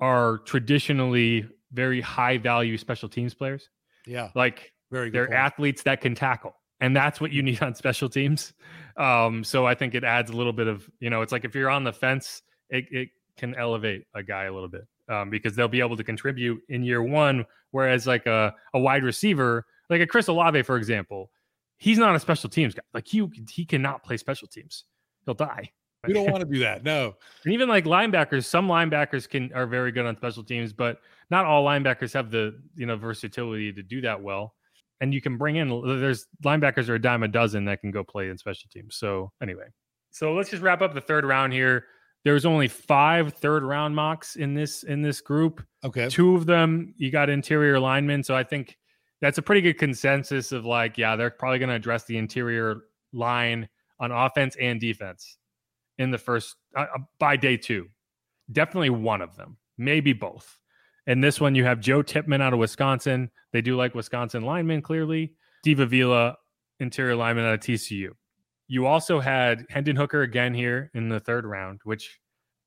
[0.00, 3.68] are traditionally very high value special teams players.
[4.06, 5.38] Yeah, like very They're point.
[5.38, 6.54] athletes that can tackle.
[6.84, 8.52] And that's what you need on special teams.
[8.98, 11.54] Um, so I think it adds a little bit of, you know, it's like if
[11.54, 13.08] you're on the fence, it, it
[13.38, 16.84] can elevate a guy a little bit um, because they'll be able to contribute in
[16.84, 17.46] year one.
[17.70, 21.30] Whereas like a, a wide receiver, like a Chris Olave, for example,
[21.78, 22.82] he's not a special teams guy.
[22.92, 24.84] Like he, he cannot play special teams.
[25.24, 25.70] He'll die.
[26.06, 26.84] We don't want to do that.
[26.84, 27.14] No.
[27.46, 30.98] And even like linebackers, some linebackers can are very good on special teams, but
[31.30, 34.54] not all linebackers have the you know versatility to do that well
[35.04, 38.02] and you can bring in there's linebackers are a dime a dozen that can go
[38.02, 38.96] play in special teams.
[38.96, 39.66] So anyway,
[40.10, 41.84] so let's just wrap up the third round here.
[42.24, 45.62] There's only five third round mocks in this in this group.
[45.84, 48.78] Okay, two of them you got interior linemen, so I think
[49.20, 52.84] that's a pretty good consensus of like, yeah, they're probably going to address the interior
[53.12, 53.68] line
[54.00, 55.36] on offense and defense
[55.98, 57.88] in the first uh, uh, by day two.
[58.50, 60.58] Definitely one of them, maybe both.
[61.06, 63.30] And this one, you have Joe Tippmann out of Wisconsin.
[63.52, 65.34] They do like Wisconsin linemen, clearly.
[65.62, 66.36] Steve Avila,
[66.80, 68.10] interior lineman out of TCU.
[68.66, 72.18] You also had Hendon Hooker again here in the third round, which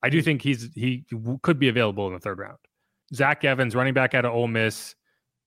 [0.03, 0.25] I do hmm.
[0.25, 1.05] think he's he
[1.41, 2.57] could be available in the third round.
[3.13, 4.95] Zach Evans, running back out of Ole Miss.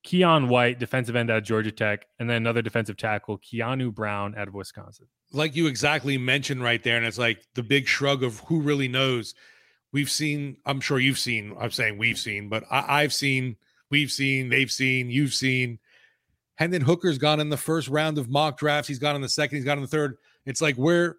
[0.06, 4.34] Keion White, defensive end out of Georgia Tech, and then another defensive tackle, Keanu Brown
[4.34, 5.06] out of Wisconsin.
[5.32, 8.88] Like you exactly mentioned right there, and it's like the big shrug of who really
[8.88, 9.34] knows
[9.92, 13.56] we've seen i'm sure you've seen i'm saying we've seen but I, have seen
[13.90, 15.78] we've seen they've seen you've seen.
[16.56, 18.86] Hendon hooker's gone in the first round of mock drafts.
[18.86, 20.16] He's gone in the second he's gone in the third.
[20.46, 21.16] It's like where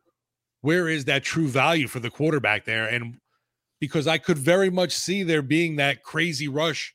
[0.62, 2.88] where is that true value for the quarterback there?
[2.88, 3.18] And
[3.80, 6.94] because i could very much see there being that crazy rush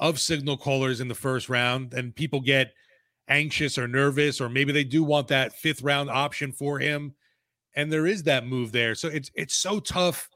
[0.00, 2.72] of signal callers in the first round and people get
[3.28, 7.14] anxious or nervous or maybe they do want that fifth round option for him.
[7.76, 8.94] And there is that move there.
[8.94, 10.30] So it's it's so tough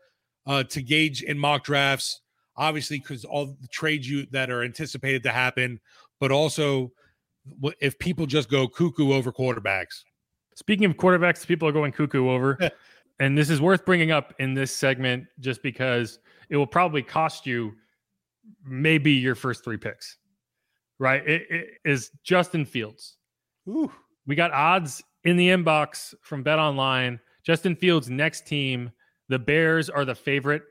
[0.49, 2.22] uh, to gauge in mock drafts,
[2.57, 5.78] obviously, because all the trades you that are anticipated to happen,
[6.18, 6.90] but also
[7.80, 10.03] if people just go cuckoo over quarterbacks.
[10.55, 12.59] Speaking of quarterbacks, people are going cuckoo over.
[13.20, 16.18] and this is worth bringing up in this segment just because
[16.51, 17.72] it will probably cost you
[18.64, 20.18] maybe your first three picks,
[20.99, 21.26] right?
[21.28, 23.16] It, it is Justin Fields.
[23.68, 23.92] Ooh.
[24.26, 27.20] We got odds in the inbox from Bet Online.
[27.44, 28.90] Justin Fields' next team
[29.29, 30.62] the Bears are the favorite,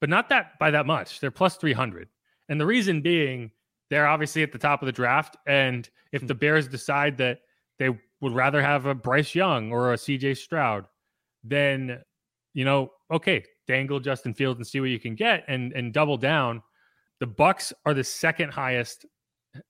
[0.00, 1.20] but not that by that much.
[1.20, 2.08] They're plus 300.
[2.48, 3.50] And the reason being,
[3.90, 5.36] they're obviously at the top of the draft.
[5.46, 6.26] And if hmm.
[6.28, 7.40] the Bears decide that
[7.78, 7.90] they
[8.20, 10.86] would rather have a Bryce Young or a CJ Stroud,
[11.44, 12.00] then,
[12.54, 16.16] you know, okay, dangle Justin Fields and see what you can get and, and double
[16.16, 16.62] down.
[17.20, 19.06] The Bucs are the second highest.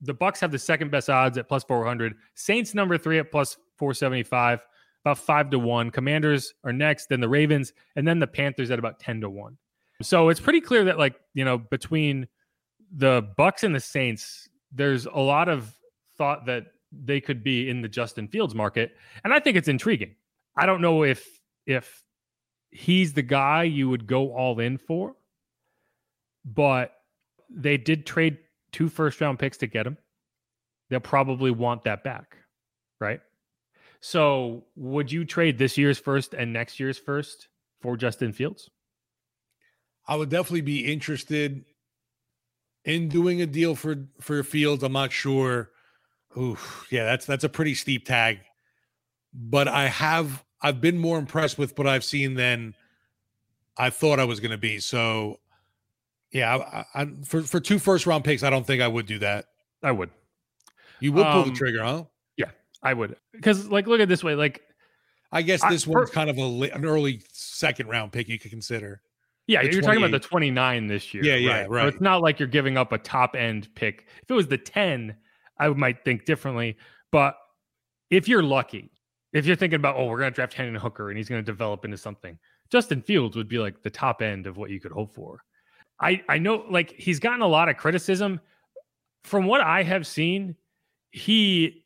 [0.01, 2.15] The Bucs have the second best odds at plus 400.
[2.35, 4.65] Saints number three at plus 475
[5.07, 5.89] about five to one.
[5.89, 9.57] Commanders are next, then the Ravens, and then the Panthers at about 10 to one.
[10.01, 12.27] So it's pretty clear that, like, you know, between
[12.91, 15.73] the Bucs and the Saints, there's a lot of
[16.17, 18.95] thought that they could be in the Justin Fields market.
[19.23, 20.15] And I think it's intriguing.
[20.57, 21.27] I don't know if
[21.65, 22.03] if
[22.71, 25.15] he's the guy you would go all in for,
[26.45, 26.93] but
[27.49, 28.37] they did trade
[28.71, 29.97] two first round picks to get him.
[30.89, 32.37] They'll probably want that back,
[32.99, 33.19] right?
[33.99, 37.49] So, would you trade this year's first and next year's first
[37.81, 38.69] for Justin Fields?
[40.07, 41.65] I would definitely be interested
[42.85, 44.83] in doing a deal for for Fields.
[44.83, 45.71] I'm not sure.
[46.37, 46.57] Ooh,
[46.91, 48.39] yeah, that's that's a pretty steep tag.
[49.33, 52.73] but I have I've been more impressed with what I've seen than
[53.77, 54.79] I thought I was going to be.
[54.79, 55.39] So,
[56.31, 59.19] yeah, I, I, for for two first round picks, I don't think I would do
[59.19, 59.45] that.
[59.83, 60.09] I would.
[60.99, 62.05] You would pull um, the trigger, huh?
[62.87, 63.17] I would.
[63.33, 64.33] Because like, look at this way.
[64.33, 64.61] Like,
[65.33, 66.41] I guess this I, one's kind of a
[66.73, 69.01] an early second round pick you could consider.
[69.45, 71.23] Yeah, you're talking about the 29 this year.
[71.23, 71.69] Yeah, yeah, right.
[71.69, 71.81] right.
[71.83, 74.07] So it's not like you're giving up a top end pick.
[74.23, 75.15] If it was the 10,
[75.57, 76.77] I might think differently.
[77.11, 77.35] But
[78.09, 78.91] if you're lucky,
[79.33, 81.45] if you're thinking about, oh, we're going to draft Hendon Hooker and he's going to
[81.45, 82.37] develop into something,
[82.69, 85.39] Justin Fields would be like the top end of what you could hope for.
[85.99, 88.39] I, I know like he's gotten a lot of criticism.
[89.23, 90.55] From what I have seen,
[91.11, 91.85] he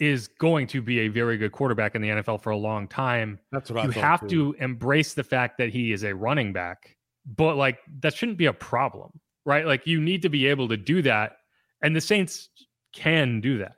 [0.00, 3.38] is going to be a very good quarterback in the NFL for a long time.
[3.52, 4.54] That's what you have too.
[4.54, 6.96] to embrace the fact that he is a running back,
[7.36, 9.66] but like that shouldn't be a problem, right?
[9.66, 11.36] Like you need to be able to do that,
[11.82, 12.48] and the Saints
[12.92, 13.76] can do that,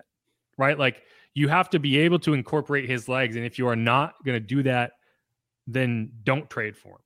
[0.57, 0.79] right?
[0.79, 1.03] Like
[1.35, 3.37] you have to be able to incorporate his legs.
[3.37, 4.93] And if you are not going to do that,
[5.67, 7.03] then don't trade for him.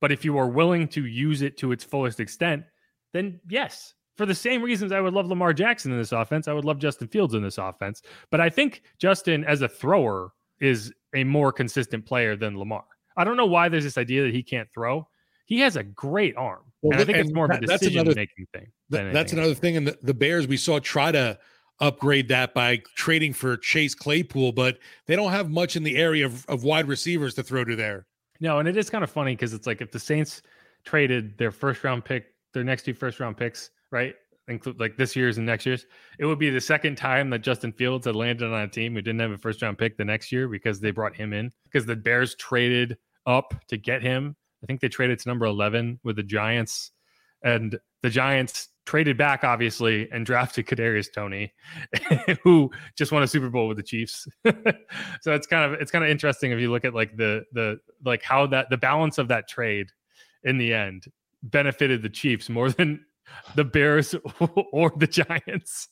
[0.00, 2.64] But if you are willing to use it to its fullest extent,
[3.12, 6.52] then yes, for the same reasons I would love Lamar Jackson in this offense, I
[6.52, 8.02] would love Justin Fields in this offense.
[8.30, 12.84] But I think Justin, as a thrower, is a more consistent player than Lamar.
[13.16, 15.08] I don't know why there's this idea that he can't throw.
[15.46, 16.62] He has a great arm.
[16.82, 18.66] Well, and I think it's more of a decision making thing.
[18.90, 19.76] That's another thing.
[19.76, 21.38] And the, the Bears we saw try to
[21.80, 26.26] upgrade that by trading for Chase Claypool, but they don't have much in the area
[26.26, 28.06] of, of wide receivers to throw to there.
[28.40, 30.42] No, and it is kind of funny because it's like if the Saints
[30.84, 34.14] traded their first round pick, their next two first round picks, right?
[34.48, 35.86] Include like this year's and next year's,
[36.18, 39.00] it would be the second time that Justin Fields had landed on a team who
[39.00, 41.86] didn't have a first round pick the next year because they brought him in because
[41.86, 44.36] the Bears traded up to get him.
[44.62, 46.92] I think they traded to number 11 with the Giants
[47.42, 51.52] and the Giants traded back obviously and drafted Kadarius Toney
[52.44, 54.28] who just won a Super Bowl with the Chiefs.
[55.22, 57.78] so it's kind of it's kind of interesting if you look at like the the
[58.04, 59.88] like how that the balance of that trade
[60.44, 61.06] in the end
[61.42, 63.04] benefited the Chiefs more than
[63.54, 64.14] the Bears
[64.72, 65.88] or the Giants.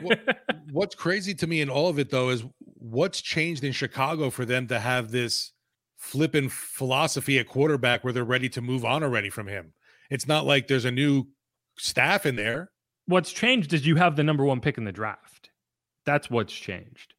[0.00, 0.38] what,
[0.70, 2.44] what's crazy to me in all of it though is
[2.74, 5.52] what's changed in Chicago for them to have this
[5.96, 9.72] flipping philosophy at quarterback where they're ready to move on already from him.
[10.10, 11.26] It's not like there's a new
[11.76, 12.70] staff in there.
[13.06, 15.50] What's changed is you have the number one pick in the draft.
[16.06, 17.14] That's what's changed.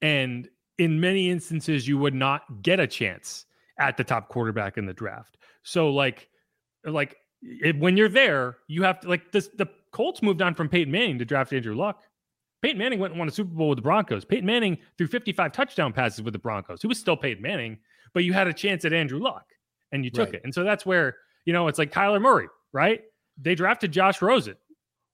[0.00, 3.44] And in many instances, you would not get a chance
[3.78, 5.36] at the top quarterback in the draft.
[5.62, 6.28] So, like,
[6.84, 9.48] like it, when you're there, you have to like this.
[9.56, 12.02] The Colts moved on from Peyton Manning to draft Andrew Luck.
[12.62, 14.24] Peyton Manning went and won a Super Bowl with the Broncos.
[14.24, 16.80] Peyton Manning threw 55 touchdown passes with the Broncos.
[16.80, 17.78] He was still Peyton Manning,
[18.14, 19.46] but you had a chance at Andrew Luck
[19.90, 20.36] and you took right.
[20.36, 20.42] it.
[20.44, 23.02] And so that's where, you know, it's like Kyler Murray, right?
[23.38, 24.56] they drafted Josh Rosen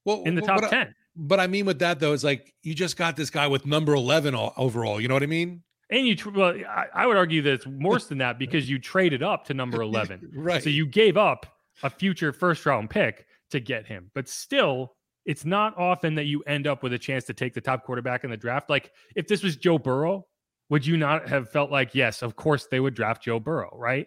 [0.05, 0.89] well, in the top but 10.
[0.89, 3.67] I, but I mean, with that though, is like you just got this guy with
[3.67, 5.01] number 11 overall.
[5.01, 5.63] You know what I mean?
[5.91, 9.23] And you, well, I, I would argue that it's worse than that because you traded
[9.23, 10.33] up to number 11.
[10.35, 10.63] right.
[10.63, 11.47] So you gave up
[11.83, 14.11] a future first round pick to get him.
[14.15, 17.61] But still, it's not often that you end up with a chance to take the
[17.61, 18.71] top quarterback in the draft.
[18.71, 20.27] Like if this was Joe Burrow,
[20.71, 24.07] would you not have felt like, yes, of course they would draft Joe Burrow, right?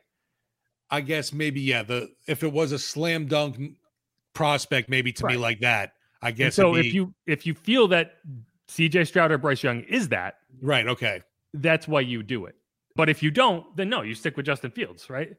[0.89, 1.83] I guess maybe, yeah.
[1.83, 3.77] The if it was a slam dunk
[4.33, 5.33] prospect maybe to right.
[5.33, 5.93] me like that.
[6.21, 6.45] I guess.
[6.45, 6.87] And so be...
[6.87, 8.15] if you if you feel that
[8.67, 11.21] CJ Stroud or Bryce Young is that right, okay,
[11.53, 12.55] that's why you do it.
[12.95, 15.35] But if you don't, then no, you stick with Justin Fields, right?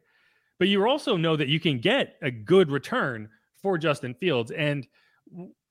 [0.62, 3.28] But you also know that you can get a good return
[3.60, 4.86] for Justin Fields, and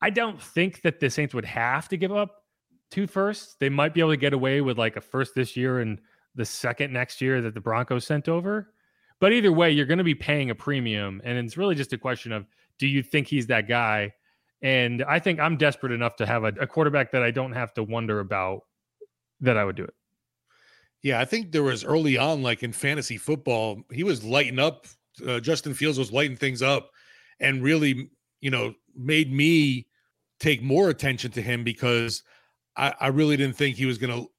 [0.02, 2.44] I don't think that the Saints would have to give up
[2.89, 3.56] two firsts.
[3.58, 6.02] They might be able to get away with like a first this year and
[6.36, 8.74] the second next year that the Broncos sent over.
[9.22, 11.98] But either way, you're going to be paying a premium, and it's really just a
[11.98, 12.46] question of
[12.78, 14.12] do you think he's that guy?
[14.62, 17.74] And I think I'm desperate enough to have a, a quarterback that I don't have
[17.76, 18.64] to wonder about
[19.39, 19.94] that I would do it.
[21.04, 24.86] Yeah, I think there was early on, like in fantasy football, he was lighting up.
[25.26, 26.91] Uh, Justin Fields was lighting things up,
[27.39, 29.88] and really, you know, made me
[30.39, 32.24] take more attention to him because
[32.78, 34.30] I, I really didn't think he was going to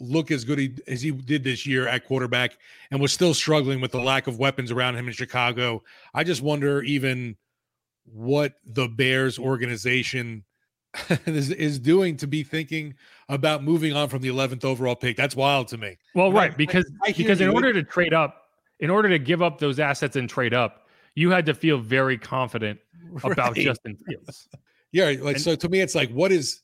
[0.00, 2.58] look as good as he did this year at quarterback,
[2.90, 5.82] and was still struggling with the lack of weapons around him in Chicago.
[6.14, 7.36] I just wonder, even
[8.04, 10.44] what the Bears organization
[11.26, 12.94] is, is doing to be thinking
[13.28, 15.16] about moving on from the 11th overall pick.
[15.16, 15.98] That's wild to me.
[16.14, 18.44] Well, right, because I, I because in order to trade up,
[18.80, 22.16] in order to give up those assets and trade up, you had to feel very
[22.16, 22.78] confident
[23.10, 23.32] right.
[23.32, 24.48] about Justin Fields.
[24.90, 26.62] Yeah, like and, so to me it's like what is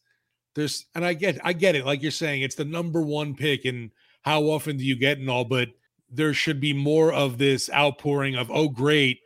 [0.54, 3.66] there's and I get I get it like you're saying it's the number 1 pick
[3.66, 3.90] and
[4.22, 5.68] how often do you get and all but
[6.10, 9.20] there should be more of this outpouring of oh great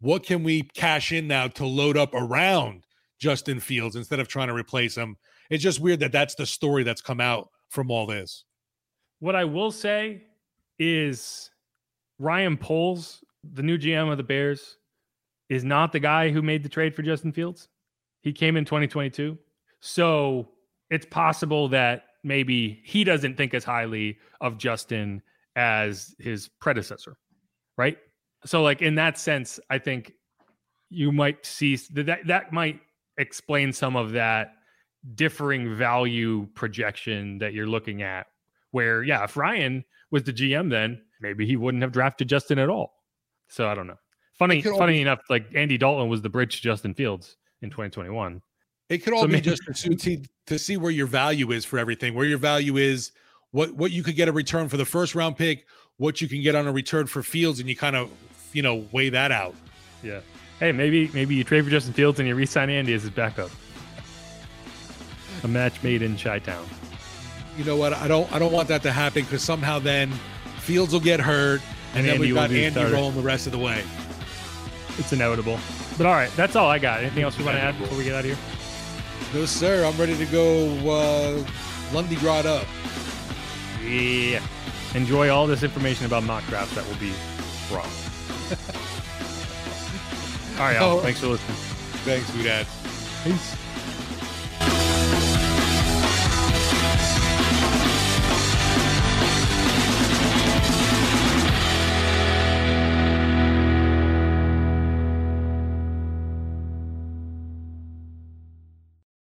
[0.00, 2.84] what can we cash in now to load up around
[3.22, 5.16] Justin Fields instead of trying to replace him?
[5.48, 8.44] It's just weird that that's the story that's come out from all this.
[9.20, 10.24] What I will say
[10.80, 11.48] is
[12.18, 13.22] Ryan Poles,
[13.54, 14.76] the new GM of the Bears,
[15.48, 17.68] is not the guy who made the trade for Justin Fields.
[18.22, 19.38] He came in 2022.
[19.78, 20.48] So
[20.90, 25.22] it's possible that maybe he doesn't think as highly of Justin
[25.54, 27.16] as his predecessor,
[27.78, 27.98] right?
[28.44, 30.12] So, like in that sense, I think
[30.90, 32.80] you might see that that might
[33.18, 34.54] explain some of that
[35.14, 38.26] differing value projection that you're looking at.
[38.70, 42.68] Where, yeah, if Ryan was the GM, then maybe he wouldn't have drafted Justin at
[42.68, 42.94] all.
[43.48, 43.98] So I don't know.
[44.38, 48.40] Funny, funny enough, like Andy Dalton was the bridge to Justin Fields in 2021.
[48.88, 51.64] It could all so be maybe, just to see, to see where your value is
[51.64, 53.12] for everything, where your value is,
[53.52, 55.66] what what you could get a return for the first round pick,
[55.98, 58.10] what you can get on a return for Fields, and you kind of
[58.52, 59.54] you know weigh that out.
[60.02, 60.20] Yeah.
[60.62, 63.50] Hey, maybe maybe you trade for Justin Fields and you re-sign Andy as his backup.
[65.42, 66.64] A match made in Chi Town.
[67.58, 67.92] You know what?
[67.92, 70.12] I don't I don't want that to happen because somehow then
[70.60, 71.62] Fields will get hurt,
[71.94, 72.92] and, and then Andy we've got Andy started.
[72.92, 73.82] rolling the rest of the way.
[74.98, 75.58] It's inevitable.
[75.98, 77.00] But all right, that's all I got.
[77.00, 78.38] Anything else you want to add before we get out of here?
[79.34, 79.84] No, sir.
[79.84, 81.44] I'm ready to go uh,
[81.92, 82.68] Lundy Grod up.
[83.84, 84.40] Yeah.
[84.94, 87.12] Enjoy all this information about mock drafts that will be
[87.74, 87.90] wrong.
[90.58, 91.00] all right, y'all.
[91.00, 91.56] Thanks for listening.
[92.04, 92.66] Thanks, Dad.
[93.24, 93.61] Peace.